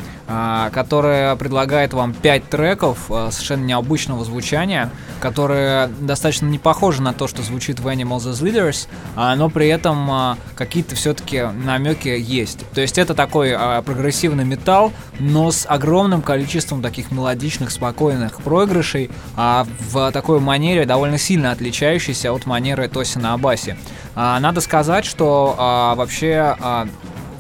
которая 0.72 1.34
предлагает 1.36 1.92
вам 1.92 2.14
5 2.14 2.48
треков 2.48 3.10
а, 3.10 3.30
совершенно 3.30 3.64
необычного 3.64 4.24
звучания, 4.24 4.90
которые 5.20 5.88
достаточно 6.00 6.46
не 6.46 6.58
похожи 6.58 7.02
на 7.02 7.12
то, 7.12 7.26
что 7.26 7.42
звучит 7.42 7.80
в 7.80 7.88
Animals 7.88 8.30
as 8.30 8.42
Leaders, 8.42 8.88
а, 9.16 9.34
но 9.36 9.50
при 9.50 9.68
этом 9.68 10.10
а, 10.10 10.38
какие-то 10.54 10.94
все-таки 10.94 11.42
намеки 11.64 12.08
есть. 12.08 12.60
То 12.70 12.80
есть 12.80 12.98
это 12.98 13.14
такой 13.14 13.52
а, 13.52 13.82
прогрессивный 13.82 14.44
металл, 14.44 14.92
но 15.18 15.50
с 15.50 15.66
огромным 15.68 16.22
количеством 16.22 16.82
таких 16.82 17.10
мелодичных, 17.10 17.70
спокойных 17.70 18.40
проигрышей 18.42 19.10
а, 19.36 19.66
в 19.90 20.12
такой 20.12 20.40
манере, 20.40 20.86
довольно 20.86 21.18
сильно 21.18 21.52
отличающейся 21.52 22.32
от 22.32 22.46
манеры 22.46 22.88
Тосина 22.88 23.34
Абаси. 23.34 23.76
А, 24.14 24.38
надо 24.40 24.60
сказать, 24.60 25.04
что 25.04 25.54
а, 25.58 25.94
вообще 25.94 26.56
а, 26.60 26.88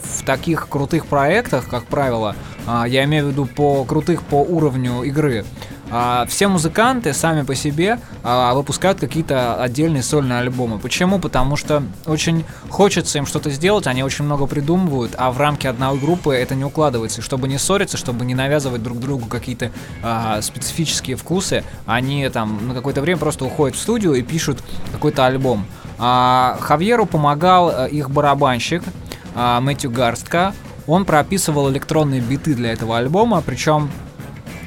в 0.02 0.24
таких 0.24 0.68
крутых 0.68 1.06
проектах, 1.06 1.68
как 1.68 1.84
правило, 1.84 2.34
а, 2.34 2.49
я 2.66 3.04
имею 3.04 3.26
в 3.26 3.28
виду 3.30 3.46
по 3.46 3.84
крутых 3.84 4.22
по 4.22 4.42
уровню 4.42 5.02
игры, 5.02 5.44
а, 5.90 6.24
все 6.26 6.46
музыканты 6.46 7.12
сами 7.12 7.42
по 7.42 7.54
себе 7.54 7.98
а, 8.22 8.54
выпускают 8.54 9.00
какие-то 9.00 9.60
отдельные 9.60 10.02
сольные 10.04 10.38
альбомы. 10.38 10.78
Почему? 10.78 11.18
Потому 11.18 11.56
что 11.56 11.82
очень 12.06 12.44
хочется 12.68 13.18
им 13.18 13.26
что-то 13.26 13.50
сделать, 13.50 13.88
они 13.88 14.04
очень 14.04 14.24
много 14.24 14.46
придумывают, 14.46 15.14
а 15.18 15.32
в 15.32 15.38
рамки 15.38 15.66
одной 15.66 15.98
группы 15.98 16.32
это 16.32 16.54
не 16.54 16.64
укладывается. 16.64 17.22
Чтобы 17.22 17.48
не 17.48 17.58
ссориться, 17.58 17.96
чтобы 17.96 18.24
не 18.24 18.34
навязывать 18.34 18.82
друг 18.82 19.00
другу 19.00 19.26
какие-то 19.26 19.72
а, 20.02 20.40
специфические 20.42 21.16
вкусы, 21.16 21.64
они 21.86 22.28
там 22.28 22.68
на 22.68 22.74
какое-то 22.74 23.00
время 23.00 23.18
просто 23.18 23.44
уходят 23.44 23.76
в 23.76 23.80
студию 23.80 24.14
и 24.14 24.22
пишут 24.22 24.62
какой-то 24.92 25.26
альбом. 25.26 25.66
А, 25.98 26.56
Хавьеру 26.60 27.04
помогал 27.04 27.68
а, 27.68 27.86
их 27.86 28.10
барабанщик 28.10 28.84
а, 29.34 29.60
Мэтью 29.60 29.90
Гарстка. 29.90 30.54
Он 30.90 31.04
прописывал 31.04 31.70
электронные 31.70 32.20
биты 32.20 32.52
для 32.52 32.72
этого 32.72 32.98
альбома, 32.98 33.44
причем 33.46 33.92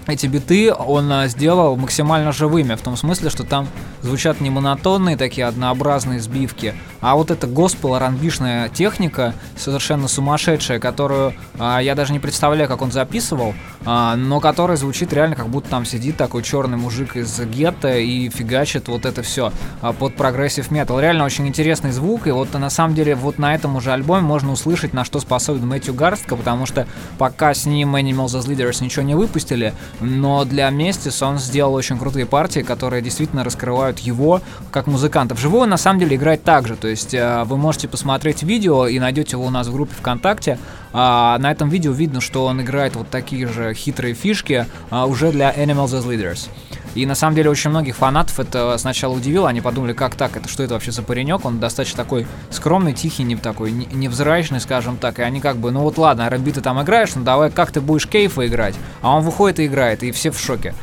эти 0.07 0.25
биты 0.25 0.73
он 0.73 1.11
а, 1.11 1.27
сделал 1.27 1.75
максимально 1.75 2.31
живыми, 2.31 2.75
в 2.75 2.81
том 2.81 2.95
смысле, 2.95 3.29
что 3.29 3.43
там 3.43 3.67
звучат 4.01 4.39
не 4.39 4.49
монотонные 4.49 5.17
такие 5.17 5.45
однообразные 5.45 6.21
сбивки, 6.21 6.75
а 7.03 7.15
вот 7.15 7.31
эта 7.31 7.47
госпел 7.47 7.99
ранбишная 7.99 8.69
техника, 8.69 9.33
совершенно 9.57 10.07
сумасшедшая, 10.07 10.79
которую 10.79 11.33
а, 11.59 11.79
я 11.79 11.95
даже 11.95 12.13
не 12.13 12.19
представляю, 12.19 12.69
как 12.69 12.81
он 12.81 12.93
записывал, 12.93 13.53
а, 13.85 14.15
но 14.15 14.39
которая 14.39 14.77
звучит 14.77 15.11
реально, 15.11 15.35
как 15.35 15.49
будто 15.49 15.69
там 15.69 15.83
сидит 15.83 16.15
такой 16.15 16.43
черный 16.43 16.77
мужик 16.77 17.17
из 17.17 17.37
гетто 17.41 17.97
и 17.97 18.29
фигачит 18.29 18.87
вот 18.87 19.05
это 19.05 19.21
все 19.21 19.51
а, 19.81 19.91
под 19.91 20.15
прогрессив 20.15 20.71
метал. 20.71 21.01
Реально 21.01 21.25
очень 21.25 21.45
интересный 21.45 21.91
звук, 21.91 22.25
и 22.25 22.31
вот 22.31 22.53
на 22.53 22.69
самом 22.69 22.95
деле 22.95 23.15
вот 23.15 23.37
на 23.37 23.53
этом 23.53 23.75
уже 23.75 23.91
альбоме 23.91 24.21
можно 24.21 24.53
услышать, 24.53 24.93
на 24.93 25.03
что 25.03 25.19
способен 25.19 25.67
Мэтью 25.67 25.93
Гарстка, 25.93 26.37
потому 26.37 26.65
что 26.65 26.87
пока 27.17 27.53
с 27.53 27.65
ним 27.65 27.97
Animals 27.97 28.27
as 28.27 28.47
Leaders 28.47 28.81
ничего 28.81 29.03
не 29.03 29.15
выпустили, 29.15 29.73
но 29.99 30.45
для 30.45 30.69
Mestis 30.69 31.21
он 31.21 31.37
сделал 31.37 31.73
очень 31.73 31.99
крутые 31.99 32.25
партии, 32.25 32.61
которые 32.61 33.01
действительно 33.01 33.43
раскрывают 33.43 33.99
его 33.99 34.41
как 34.71 34.87
музыканта. 34.87 35.35
Вживую 35.35 35.67
на 35.67 35.77
самом 35.77 35.99
деле 35.99 36.15
играть 36.15 36.43
так 36.43 36.65
же, 36.65 36.77
то 36.77 36.87
есть 36.87 36.92
э, 36.95 37.43
вы 37.45 37.57
можете 37.57 37.87
посмотреть 37.87 38.43
видео 38.43 38.87
и 38.87 38.99
найдете 38.99 39.31
его 39.31 39.45
у 39.45 39.49
нас 39.49 39.67
в 39.67 39.73
группе 39.73 39.93
ВКонтакте. 39.95 40.57
А, 40.91 41.37
на 41.39 41.51
этом 41.51 41.69
видео 41.69 41.91
видно, 41.91 42.21
что 42.21 42.45
он 42.45 42.61
играет 42.61 42.95
вот 42.95 43.09
такие 43.09 43.47
же 43.47 43.73
хитрые 43.73 44.13
фишки 44.13 44.67
а, 44.89 45.05
уже 45.05 45.31
для 45.31 45.51
Animals 45.51 45.87
as 45.87 46.07
Leaders. 46.07 46.49
И 46.95 47.05
на 47.07 47.15
самом 47.15 47.35
деле 47.35 47.49
очень 47.49 47.71
многих 47.71 47.95
фанатов 47.95 48.39
это 48.39 48.77
сначала 48.77 49.13
удивило, 49.13 49.49
они 49.49 49.61
подумали, 49.61 49.93
как 49.93 50.15
так, 50.15 50.37
это 50.37 50.47
что 50.47 50.61
это 50.61 50.75
вообще 50.75 50.91
за 50.91 51.01
паренек, 51.01 51.43
он 51.43 51.59
достаточно 51.59 52.03
такой 52.03 52.27
скромный, 52.51 52.93
тихий, 52.93 53.23
не 53.23 53.35
такой 53.35 53.71
невзрачный, 53.71 54.59
скажем 54.59 54.97
так, 54.97 55.17
и 55.17 55.23
они 55.23 55.41
как 55.41 55.57
бы, 55.57 55.71
ну 55.71 55.81
вот 55.81 55.97
ладно, 55.97 56.29
рэп 56.29 56.53
ты 56.53 56.61
там 56.61 56.79
играешь, 56.81 57.15
ну 57.15 57.23
давай, 57.23 57.49
как 57.49 57.71
ты 57.71 57.81
будешь 57.81 58.07
кейфа 58.07 58.45
играть? 58.45 58.75
А 59.01 59.15
он 59.15 59.23
выходит 59.23 59.59
и 59.59 59.65
играет, 59.65 60.03
и 60.03 60.11
все 60.11 60.29
в 60.29 60.39
шоке. 60.39 60.75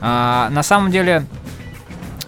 А, 0.00 0.48
на 0.50 0.62
самом 0.62 0.90
деле, 0.90 1.26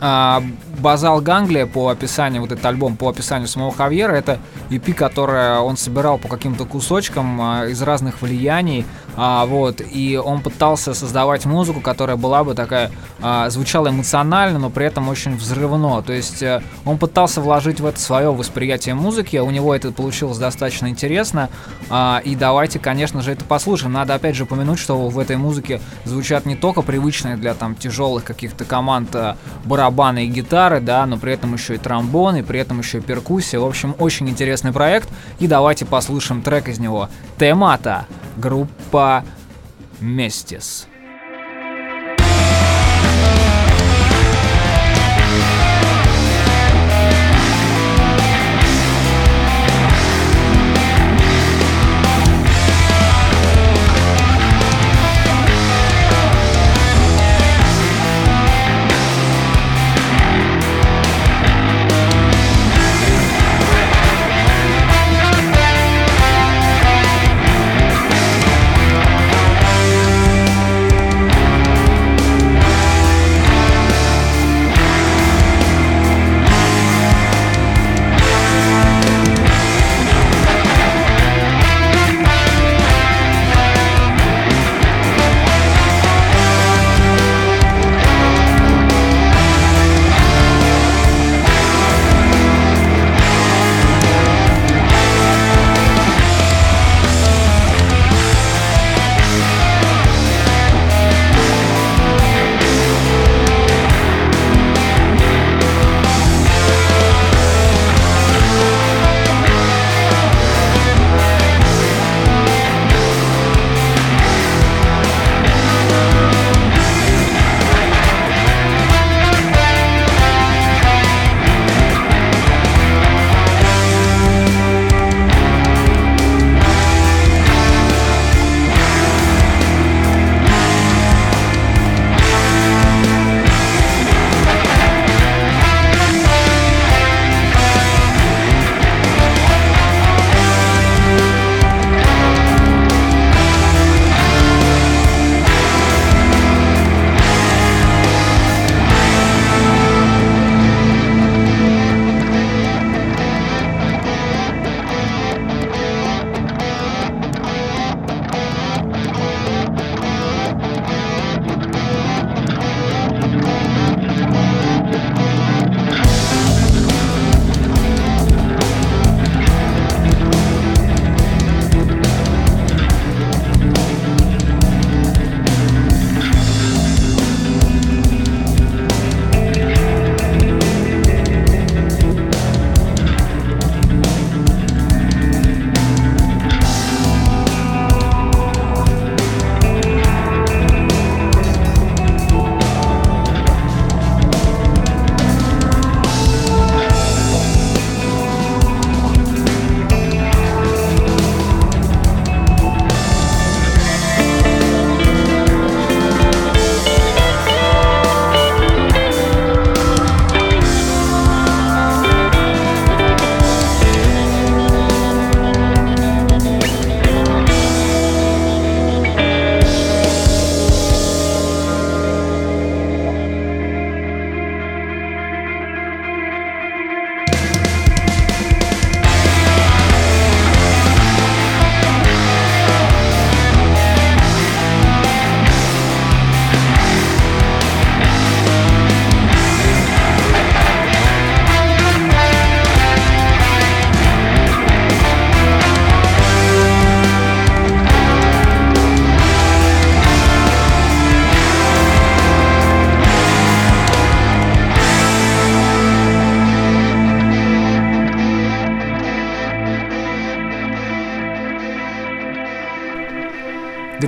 а, 0.00 0.42
Базал 0.80 1.20
Ганглия 1.20 1.66
по 1.66 1.88
описанию, 1.88 2.42
вот 2.42 2.52
этот 2.52 2.64
альбом 2.64 2.96
по 2.96 3.08
описанию 3.08 3.48
самого 3.48 3.72
Хавьера, 3.72 4.12
это 4.12 4.38
EP, 4.70 4.92
которое 4.92 5.60
он 5.60 5.76
собирал 5.76 6.18
по 6.18 6.28
каким-то 6.28 6.64
кусочкам 6.64 7.40
а, 7.40 7.66
из 7.66 7.80
разных 7.82 8.22
влияний, 8.22 8.86
а, 9.16 9.44
вот, 9.46 9.80
и 9.80 10.20
он 10.22 10.40
пытался 10.40 10.94
создавать 10.94 11.44
музыку, 11.44 11.80
которая 11.80 12.16
была 12.16 12.44
бы 12.44 12.54
такая, 12.54 12.90
а, 13.20 13.50
звучала 13.50 13.88
эмоционально, 13.88 14.58
но 14.58 14.70
при 14.70 14.86
этом 14.86 15.08
очень 15.08 15.36
взрывно, 15.36 16.02
то 16.02 16.12
есть 16.12 16.42
а, 16.42 16.62
он 16.84 16.98
пытался 16.98 17.40
вложить 17.40 17.80
в 17.80 17.86
это 17.86 18.00
свое 18.00 18.32
восприятие 18.32 18.94
музыки, 18.94 19.36
у 19.36 19.50
него 19.50 19.74
это 19.74 19.92
получилось 19.92 20.38
достаточно 20.38 20.86
интересно, 20.88 21.50
а, 21.90 22.22
и 22.24 22.36
давайте, 22.36 22.78
конечно 22.78 23.20
же, 23.20 23.32
это 23.32 23.44
послушаем. 23.44 23.92
Надо 23.92 24.14
опять 24.14 24.36
же 24.36 24.44
упомянуть, 24.44 24.78
что 24.78 24.96
в 25.08 25.18
этой 25.18 25.36
музыке 25.36 25.80
звучат 26.04 26.46
не 26.46 26.54
только 26.54 26.82
привычные 26.82 27.36
для 27.36 27.54
там 27.54 27.74
тяжелых 27.74 28.22
каких-то 28.22 28.64
команд 28.64 29.14
а, 29.14 29.36
барабаны 29.64 30.26
и 30.26 30.28
гитары, 30.28 30.69
да, 30.78 31.04
но 31.06 31.18
при 31.18 31.32
этом 31.32 31.54
еще 31.54 31.74
и 31.74 31.78
тромбоны, 31.78 32.44
при 32.44 32.60
этом 32.60 32.78
еще 32.78 32.98
и 32.98 33.00
перкуссия. 33.00 33.58
В 33.58 33.64
общем, 33.64 33.96
очень 33.98 34.30
интересный 34.30 34.72
проект, 34.72 35.08
и 35.40 35.48
давайте 35.48 35.86
послушаем 35.86 36.42
трек 36.42 36.68
из 36.68 36.78
него. 36.78 37.08
Темата 37.38 38.06
группа 38.36 39.24
Местис. 40.00 40.86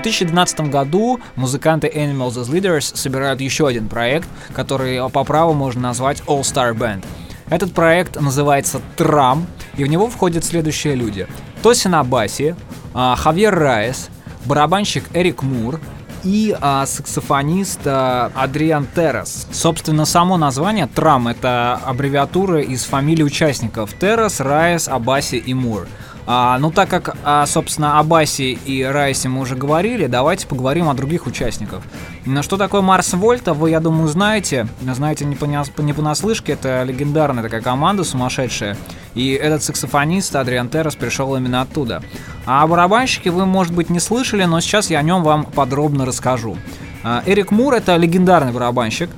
2012 0.02 0.62
году 0.62 1.20
музыканты 1.36 1.86
Animals 1.86 2.32
as 2.32 2.50
Leaders 2.50 2.96
собирают 2.96 3.40
еще 3.40 3.68
один 3.68 3.88
проект, 3.88 4.28
который 4.52 5.08
по 5.10 5.22
праву 5.22 5.52
можно 5.52 5.82
назвать 5.82 6.22
All 6.26 6.40
Star 6.40 6.74
Band. 6.74 7.04
Этот 7.48 7.72
проект 7.72 8.20
называется 8.20 8.80
Трам, 8.96 9.46
и 9.76 9.84
в 9.84 9.86
него 9.86 10.08
входят 10.08 10.44
следующие 10.44 10.96
люди. 10.96 11.28
Тоси 11.62 11.86
на 11.86 12.02
басе, 12.02 12.56
а, 12.94 13.14
Хавьер 13.14 13.54
Райес, 13.54 14.08
барабанщик 14.44 15.04
Эрик 15.14 15.42
Мур, 15.42 15.78
и 16.24 16.56
а, 16.60 16.84
саксофонист 16.86 17.80
а, 17.84 18.32
Адриан 18.34 18.86
Террас. 18.92 19.46
Собственно, 19.52 20.04
само 20.04 20.36
название 20.36 20.88
Трам— 20.88 21.28
это 21.28 21.80
аббревиатура 21.84 22.60
из 22.60 22.84
фамилий 22.84 23.22
участников 23.22 23.92
Террас, 23.94 24.40
Райес, 24.40 24.88
Абаси 24.88 25.36
и 25.36 25.54
Мур. 25.54 25.86
А, 26.24 26.58
ну, 26.58 26.70
так 26.70 26.88
как, 26.88 27.16
а, 27.24 27.46
собственно, 27.46 27.98
о 27.98 28.02
Басе 28.04 28.52
и 28.52 28.82
Райсе 28.82 29.28
мы 29.28 29.40
уже 29.40 29.56
говорили, 29.56 30.06
давайте 30.06 30.46
поговорим 30.46 30.88
о 30.88 30.94
других 30.94 31.26
участниках. 31.26 31.82
Но 32.26 32.42
что 32.42 32.56
такое 32.56 32.80
Марс 32.80 33.12
Вольта, 33.14 33.54
вы, 33.54 33.70
я 33.70 33.80
думаю, 33.80 34.06
знаете. 34.06 34.68
Знаете 34.80 35.24
не, 35.24 35.34
по, 35.34 35.46
не 35.46 35.92
понаслышке, 35.92 36.52
это 36.52 36.84
легендарная 36.84 37.42
такая 37.42 37.60
команда 37.60 38.04
сумасшедшая. 38.04 38.76
И 39.14 39.32
этот 39.32 39.64
саксофонист 39.64 40.36
Адриан 40.36 40.68
Террас 40.68 40.94
пришел 40.94 41.34
именно 41.34 41.60
оттуда. 41.62 42.02
А 42.46 42.62
о 42.62 42.66
барабанщике 42.68 43.30
вы, 43.30 43.44
может 43.44 43.74
быть, 43.74 43.90
не 43.90 43.98
слышали, 43.98 44.44
но 44.44 44.60
сейчас 44.60 44.90
я 44.90 45.00
о 45.00 45.02
нем 45.02 45.24
вам 45.24 45.44
подробно 45.44 46.06
расскажу. 46.06 46.56
А, 47.02 47.24
Эрик 47.26 47.50
Мур— 47.50 47.74
это 47.74 47.96
легендарный 47.96 48.52
барабанщик. 48.52 49.10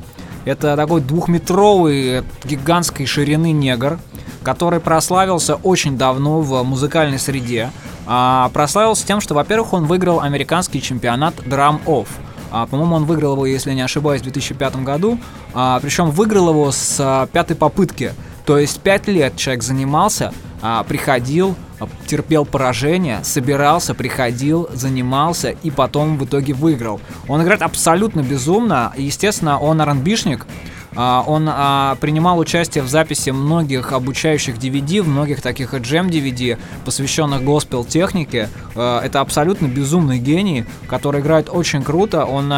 Это 0.46 0.76
такой 0.76 1.02
двухметровый, 1.02 2.22
гигантской 2.44 3.04
ширины 3.04 3.52
негр— 3.52 3.98
который 4.44 4.78
прославился 4.78 5.56
очень 5.56 5.98
давно 5.98 6.40
в 6.40 6.62
музыкальной 6.62 7.18
среде. 7.18 7.70
А, 8.06 8.50
прославился 8.52 9.06
тем, 9.06 9.20
что, 9.20 9.34
во-первых, 9.34 9.72
он 9.72 9.86
выиграл 9.86 10.20
американский 10.20 10.80
чемпионат 10.80 11.34
Drum 11.40 11.80
Off. 11.86 12.06
А, 12.52 12.66
по-моему, 12.66 12.94
он 12.94 13.04
выиграл 13.04 13.32
его, 13.32 13.46
если 13.46 13.72
не 13.72 13.80
ошибаюсь, 13.80 14.20
в 14.20 14.24
2005 14.24 14.76
году. 14.84 15.18
А, 15.54 15.80
причем 15.80 16.10
выиграл 16.10 16.50
его 16.50 16.70
с 16.70 16.98
а, 17.00 17.26
пятой 17.26 17.56
попытки. 17.56 18.12
То 18.44 18.58
есть 18.58 18.80
пять 18.80 19.08
лет 19.08 19.36
человек 19.36 19.62
занимался, 19.62 20.32
а, 20.60 20.84
приходил, 20.84 21.56
а, 21.80 21.88
терпел 22.06 22.44
поражение, 22.44 23.24
собирался, 23.24 23.94
приходил, 23.94 24.68
занимался 24.72 25.50
и 25.50 25.70
потом 25.70 26.18
в 26.18 26.26
итоге 26.26 26.52
выиграл. 26.52 27.00
Он 27.26 27.42
играет 27.42 27.62
абсолютно 27.62 28.20
безумно. 28.20 28.92
Естественно, 28.96 29.58
он 29.58 29.80
а, 29.80 30.83
он 30.96 31.48
а, 31.50 31.96
принимал 32.00 32.38
участие 32.38 32.84
в 32.84 32.88
записи 32.88 33.30
многих 33.30 33.92
обучающих 33.92 34.56
DVD, 34.56 35.02
многих 35.02 35.42
таких 35.42 35.74
джем 35.74 36.08
DVD, 36.08 36.58
посвященных 36.84 37.42
госпел 37.42 37.84
технике. 37.84 38.48
А, 38.76 39.00
это 39.00 39.20
абсолютно 39.20 39.66
безумный 39.66 40.18
гений, 40.18 40.64
который 40.88 41.20
играет 41.20 41.48
очень 41.50 41.82
круто. 41.82 42.24
Он 42.24 42.52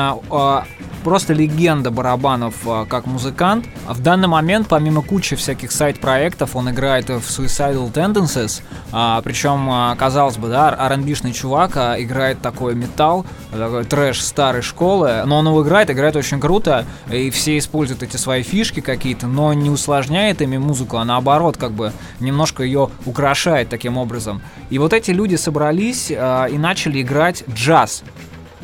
просто 1.05 1.33
легенда 1.35 1.93
барабанов 1.93 2.55
как 2.89 3.07
музыкант. 3.07 3.67
В 3.89 4.01
данный 4.01 4.27
момент, 4.27 4.67
помимо 4.69 5.03
кучи 5.03 5.37
всяких 5.37 5.71
сайт-проектов, 5.71 6.57
он 6.57 6.69
играет 6.71 7.09
в 7.09 7.21
Suicidal 7.21 7.93
Tendencies, 7.93 8.61
причем, 9.23 9.97
казалось 9.97 10.37
бы, 10.37 10.49
да, 10.49 10.75
R&B-шный 10.77 11.33
чувак 11.33 11.77
играет 11.77 12.43
такой 12.43 12.75
металл, 12.75 13.25
такой 13.53 13.85
трэш 13.85 14.21
старой 14.21 14.63
школы, 14.63 15.23
но 15.27 15.39
он 15.39 15.47
его 15.47 15.63
играет, 15.63 15.91
играет 15.91 16.17
очень 16.17 16.41
круто, 16.41 16.85
и 17.09 17.31
все 17.31 17.57
используют 17.57 18.03
эти 18.03 18.17
свои 18.27 18.43
фишки 18.43 18.81
какие-то, 18.81 19.29
но 19.29 19.53
не 19.53 19.71
усложняет 19.71 20.43
ими 20.43 20.59
музыку, 20.59 20.97
а 20.97 21.05
наоборот, 21.05 21.57
как 21.57 21.71
бы 21.71 21.93
немножко 22.19 22.65
ее 22.65 22.91
украшает 23.05 23.69
таким 23.69 23.97
образом. 23.97 24.43
И 24.69 24.79
вот 24.79 24.93
эти 24.93 25.13
люди 25.13 25.37
собрались 25.37 26.11
э, 26.11 26.49
и 26.51 26.59
начали 26.59 27.03
играть 27.03 27.45
джаз. 27.49 28.03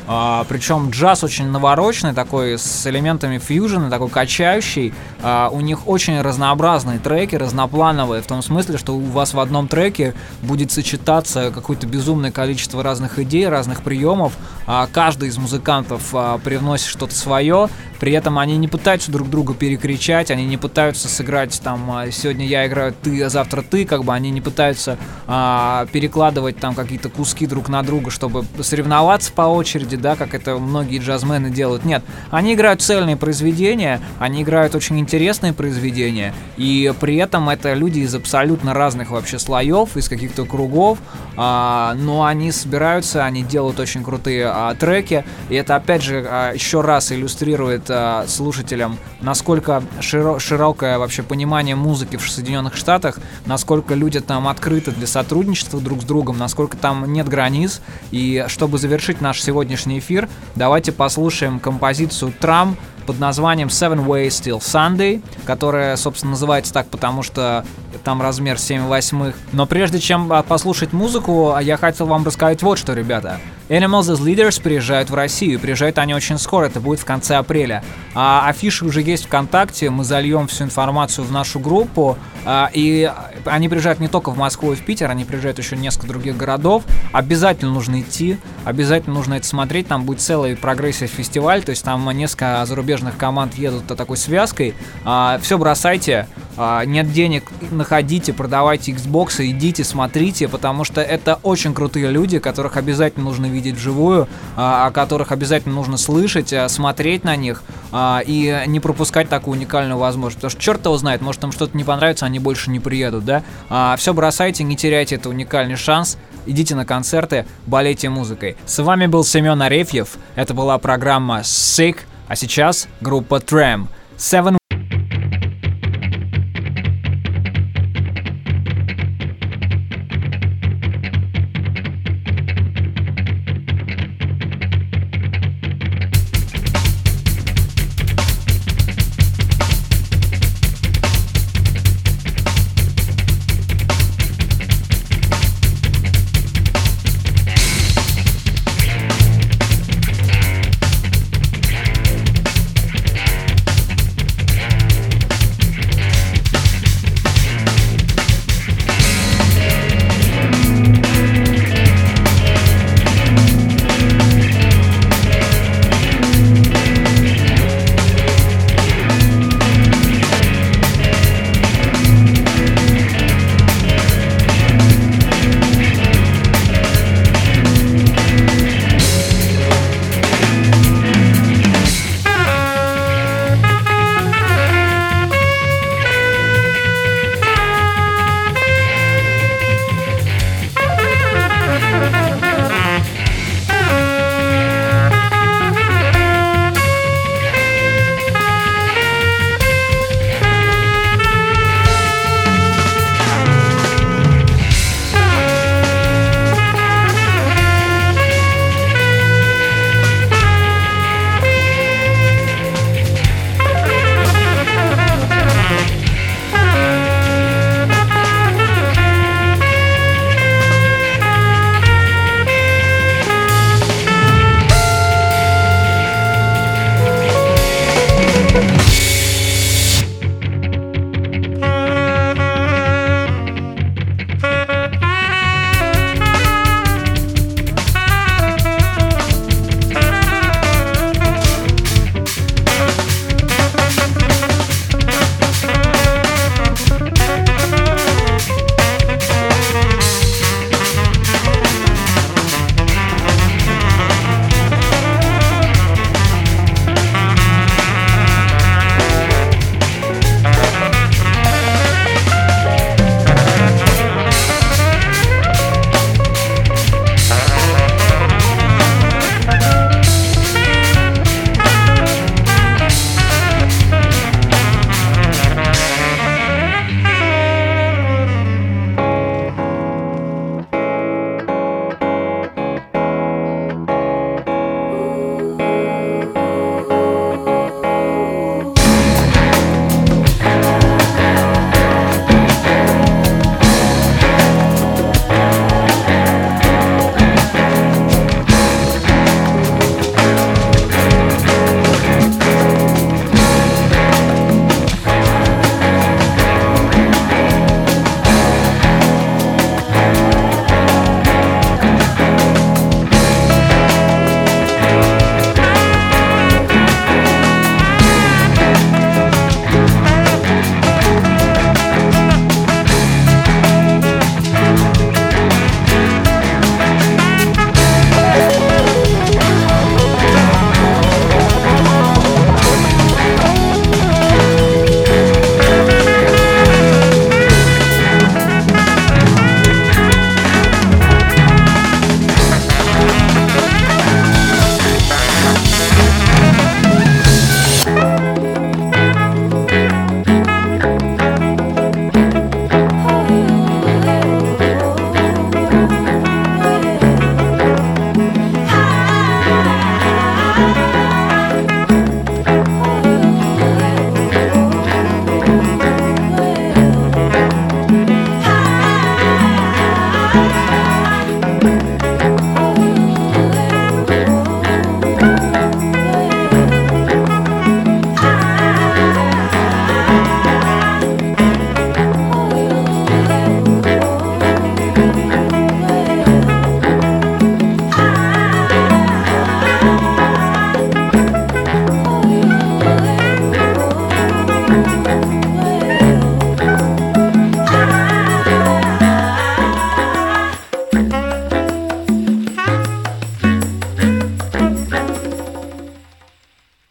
А, 0.06 0.44
причем 0.48 0.90
джаз 0.90 1.24
очень 1.24 1.46
навороченный, 1.48 2.14
такой 2.14 2.58
с 2.58 2.86
элементами 2.86 3.38
фьюжена, 3.38 3.90
такой 3.90 4.08
качающий. 4.08 4.92
А, 5.22 5.48
у 5.52 5.60
них 5.60 5.88
очень 5.88 6.20
разнообразные 6.20 6.98
треки, 6.98 7.36
разноплановые, 7.36 8.22
в 8.22 8.26
том 8.26 8.42
смысле, 8.42 8.78
что 8.78 8.96
у 8.96 9.00
вас 9.00 9.34
в 9.34 9.40
одном 9.40 9.68
треке 9.68 10.14
будет 10.42 10.70
сочетаться 10.72 11.50
какое-то 11.54 11.86
безумное 11.86 12.30
количество 12.30 12.82
разных 12.82 13.18
идей, 13.18 13.48
разных 13.48 13.82
приемов. 13.82 14.32
А, 14.66 14.88
каждый 14.92 15.28
из 15.28 15.38
музыкантов 15.38 16.02
а, 16.12 16.38
привносит 16.38 16.86
что-то 16.86 17.14
свое, 17.14 17.68
при 18.00 18.12
этом 18.12 18.38
они 18.38 18.56
не 18.56 18.68
пытаются 18.68 19.12
друг 19.12 19.30
друга 19.30 19.54
перекричать, 19.54 20.30
они 20.30 20.44
не 20.46 20.56
пытаются 20.56 21.08
сыграть 21.08 21.60
там 21.62 21.90
а, 21.90 22.10
сегодня 22.10 22.46
я 22.46 22.66
играю 22.66 22.94
ты, 23.02 23.22
а 23.22 23.28
завтра 23.28 23.62
ты, 23.62 23.84
как 23.84 24.04
бы 24.04 24.12
они 24.12 24.30
не 24.30 24.40
пытаются 24.40 24.98
а, 25.26 25.86
перекладывать 25.92 26.58
там 26.58 26.74
какие-то 26.74 27.08
куски 27.08 27.46
друг 27.46 27.68
на 27.68 27.82
друга, 27.82 28.10
чтобы 28.10 28.44
соревноваться 28.60 29.32
по 29.32 29.42
очереди, 29.42 29.91
да, 29.96 30.16
как 30.16 30.34
это 30.34 30.56
многие 30.58 30.98
джазмены 30.98 31.50
делают. 31.50 31.84
Нет, 31.84 32.02
они 32.30 32.54
играют 32.54 32.82
цельные 32.82 33.16
произведения, 33.16 34.00
они 34.18 34.42
играют 34.42 34.74
очень 34.74 34.98
интересные 34.98 35.52
произведения, 35.52 36.34
и 36.56 36.92
при 37.00 37.16
этом 37.16 37.48
это 37.48 37.74
люди 37.74 38.00
из 38.00 38.14
абсолютно 38.14 38.74
разных 38.74 39.10
вообще 39.10 39.38
слоев, 39.38 39.96
из 39.96 40.08
каких-то 40.08 40.44
кругов, 40.44 40.98
а, 41.36 41.94
но 41.94 42.24
они 42.24 42.52
собираются, 42.52 43.24
они 43.24 43.42
делают 43.42 43.80
очень 43.80 44.02
крутые 44.02 44.46
а, 44.46 44.74
треки, 44.74 45.24
и 45.48 45.54
это 45.54 45.76
опять 45.76 46.02
же 46.02 46.24
а, 46.28 46.52
еще 46.52 46.80
раз 46.80 47.12
иллюстрирует 47.12 47.84
э, 47.88 48.24
слушателям, 48.26 48.98
насколько 49.20 49.82
широ- 50.00 50.38
широкое 50.38 50.98
вообще 50.98 51.22
понимание 51.22 51.76
музыки 51.76 52.16
в 52.16 52.28
Соединенных 52.28 52.76
Штатах, 52.76 53.18
насколько 53.46 53.94
люди 53.94 54.20
там 54.20 54.48
открыты 54.48 54.90
для 54.90 55.06
сотрудничества 55.06 55.80
друг 55.80 56.02
с 56.02 56.04
другом, 56.04 56.38
насколько 56.38 56.76
там 56.76 57.12
нет 57.12 57.28
границ. 57.28 57.80
И 58.10 58.44
чтобы 58.48 58.78
завершить 58.78 59.20
наш 59.20 59.40
сегодняшний 59.40 59.81
эфир, 59.90 60.28
давайте 60.54 60.92
послушаем 60.92 61.58
композицию 61.58 62.32
«Трам» 62.38 62.76
под 63.06 63.18
названием 63.18 63.68
Seven 63.68 64.06
Ways 64.06 64.28
Till 64.28 64.60
Sunday, 64.60 65.22
которая, 65.44 65.96
собственно, 65.96 66.30
называется 66.30 66.72
так, 66.72 66.86
потому 66.86 67.22
что 67.22 67.64
там 68.04 68.22
размер 68.22 68.58
7 68.58 68.86
восьмых. 68.86 69.34
Но 69.52 69.66
прежде 69.66 69.98
чем 69.98 70.32
а, 70.32 70.42
послушать 70.42 70.92
музыку, 70.92 71.54
я 71.60 71.76
хотел 71.76 72.06
вам 72.06 72.24
рассказать 72.24 72.62
вот 72.62 72.78
что, 72.78 72.94
ребята. 72.94 73.40
Animals 73.72 74.12
as 74.12 74.20
Leaders 74.20 74.60
приезжают 74.60 75.08
в 75.08 75.14
Россию. 75.14 75.58
Приезжают 75.58 75.96
они 75.96 76.14
очень 76.14 76.36
скоро, 76.36 76.66
это 76.66 76.78
будет 76.78 77.00
в 77.00 77.06
конце 77.06 77.36
апреля. 77.36 77.82
А 78.14 78.46
афиши 78.46 78.84
уже 78.84 79.00
есть 79.00 79.24
ВКонтакте, 79.24 79.88
мы 79.88 80.04
зальем 80.04 80.46
всю 80.46 80.64
информацию 80.64 81.24
в 81.24 81.32
нашу 81.32 81.58
группу. 81.58 82.18
А, 82.44 82.68
и 82.74 83.10
они 83.46 83.70
приезжают 83.70 83.98
не 83.98 84.08
только 84.08 84.30
в 84.30 84.36
Москву 84.36 84.72
и 84.72 84.76
в 84.76 84.84
Питер, 84.84 85.10
они 85.10 85.24
приезжают 85.24 85.56
еще 85.56 85.76
в 85.76 85.80
несколько 85.80 86.06
других 86.06 86.36
городов. 86.36 86.82
Обязательно 87.12 87.72
нужно 87.72 88.02
идти, 88.02 88.36
обязательно 88.66 89.14
нужно 89.14 89.34
это 89.34 89.46
смотреть. 89.46 89.88
Там 89.88 90.04
будет 90.04 90.20
целый 90.20 90.54
прогрессив 90.54 91.10
фестиваль, 91.10 91.62
то 91.62 91.70
есть 91.70 91.82
там 91.82 92.10
несколько 92.10 92.62
зарубежных 92.66 93.16
команд 93.16 93.54
едут 93.54 93.86
такой 93.86 94.18
связкой. 94.18 94.74
А, 95.06 95.38
все 95.42 95.56
бросайте, 95.56 96.28
а, 96.58 96.84
нет 96.84 97.10
денег, 97.10 97.50
находите, 97.70 98.34
продавайте 98.34 98.92
Xbox, 98.92 99.36
идите, 99.38 99.82
смотрите, 99.82 100.46
потому 100.48 100.84
что 100.84 101.00
это 101.00 101.38
очень 101.42 101.72
крутые 101.72 102.10
люди, 102.10 102.38
которых 102.38 102.76
обязательно 102.76 103.24
нужно 103.24 103.46
видеть 103.46 103.61
вживую, 103.70 104.28
а, 104.56 104.86
о 104.86 104.90
которых 104.90 105.32
обязательно 105.32 105.74
нужно 105.74 105.96
слышать, 105.96 106.52
а, 106.52 106.68
смотреть 106.68 107.24
на 107.24 107.36
них 107.36 107.62
и 107.94 108.62
не 108.66 108.80
пропускать 108.80 109.28
такую 109.28 109.58
уникальную 109.58 109.98
возможность. 109.98 110.36
Потому 110.36 110.50
что 110.50 110.60
черт 110.60 110.84
его 110.86 110.96
знает, 110.96 111.20
может 111.20 111.44
им 111.44 111.52
что-то 111.52 111.76
не 111.76 111.84
понравится, 111.84 112.24
они 112.24 112.38
больше 112.38 112.70
не 112.70 112.80
приедут, 112.80 113.26
да? 113.26 113.96
Все 113.98 114.14
бросайте, 114.14 114.64
не 114.64 114.76
теряйте 114.76 115.16
этот 115.16 115.26
уникальный 115.26 115.76
шанс, 115.76 116.16
идите 116.46 116.74
на 116.74 116.86
концерты, 116.86 117.44
болейте 117.66 118.08
музыкой. 118.08 118.56
С 118.64 118.82
вами 118.82 119.06
был 119.06 119.24
Семен 119.24 119.60
Арефьев, 119.60 120.16
это 120.36 120.54
была 120.54 120.78
программа 120.78 121.40
Sick, 121.40 121.98
а 122.28 122.36
сейчас 122.36 122.88
группа 123.02 123.36
Tram. 123.36 123.88
Seven 124.16 124.56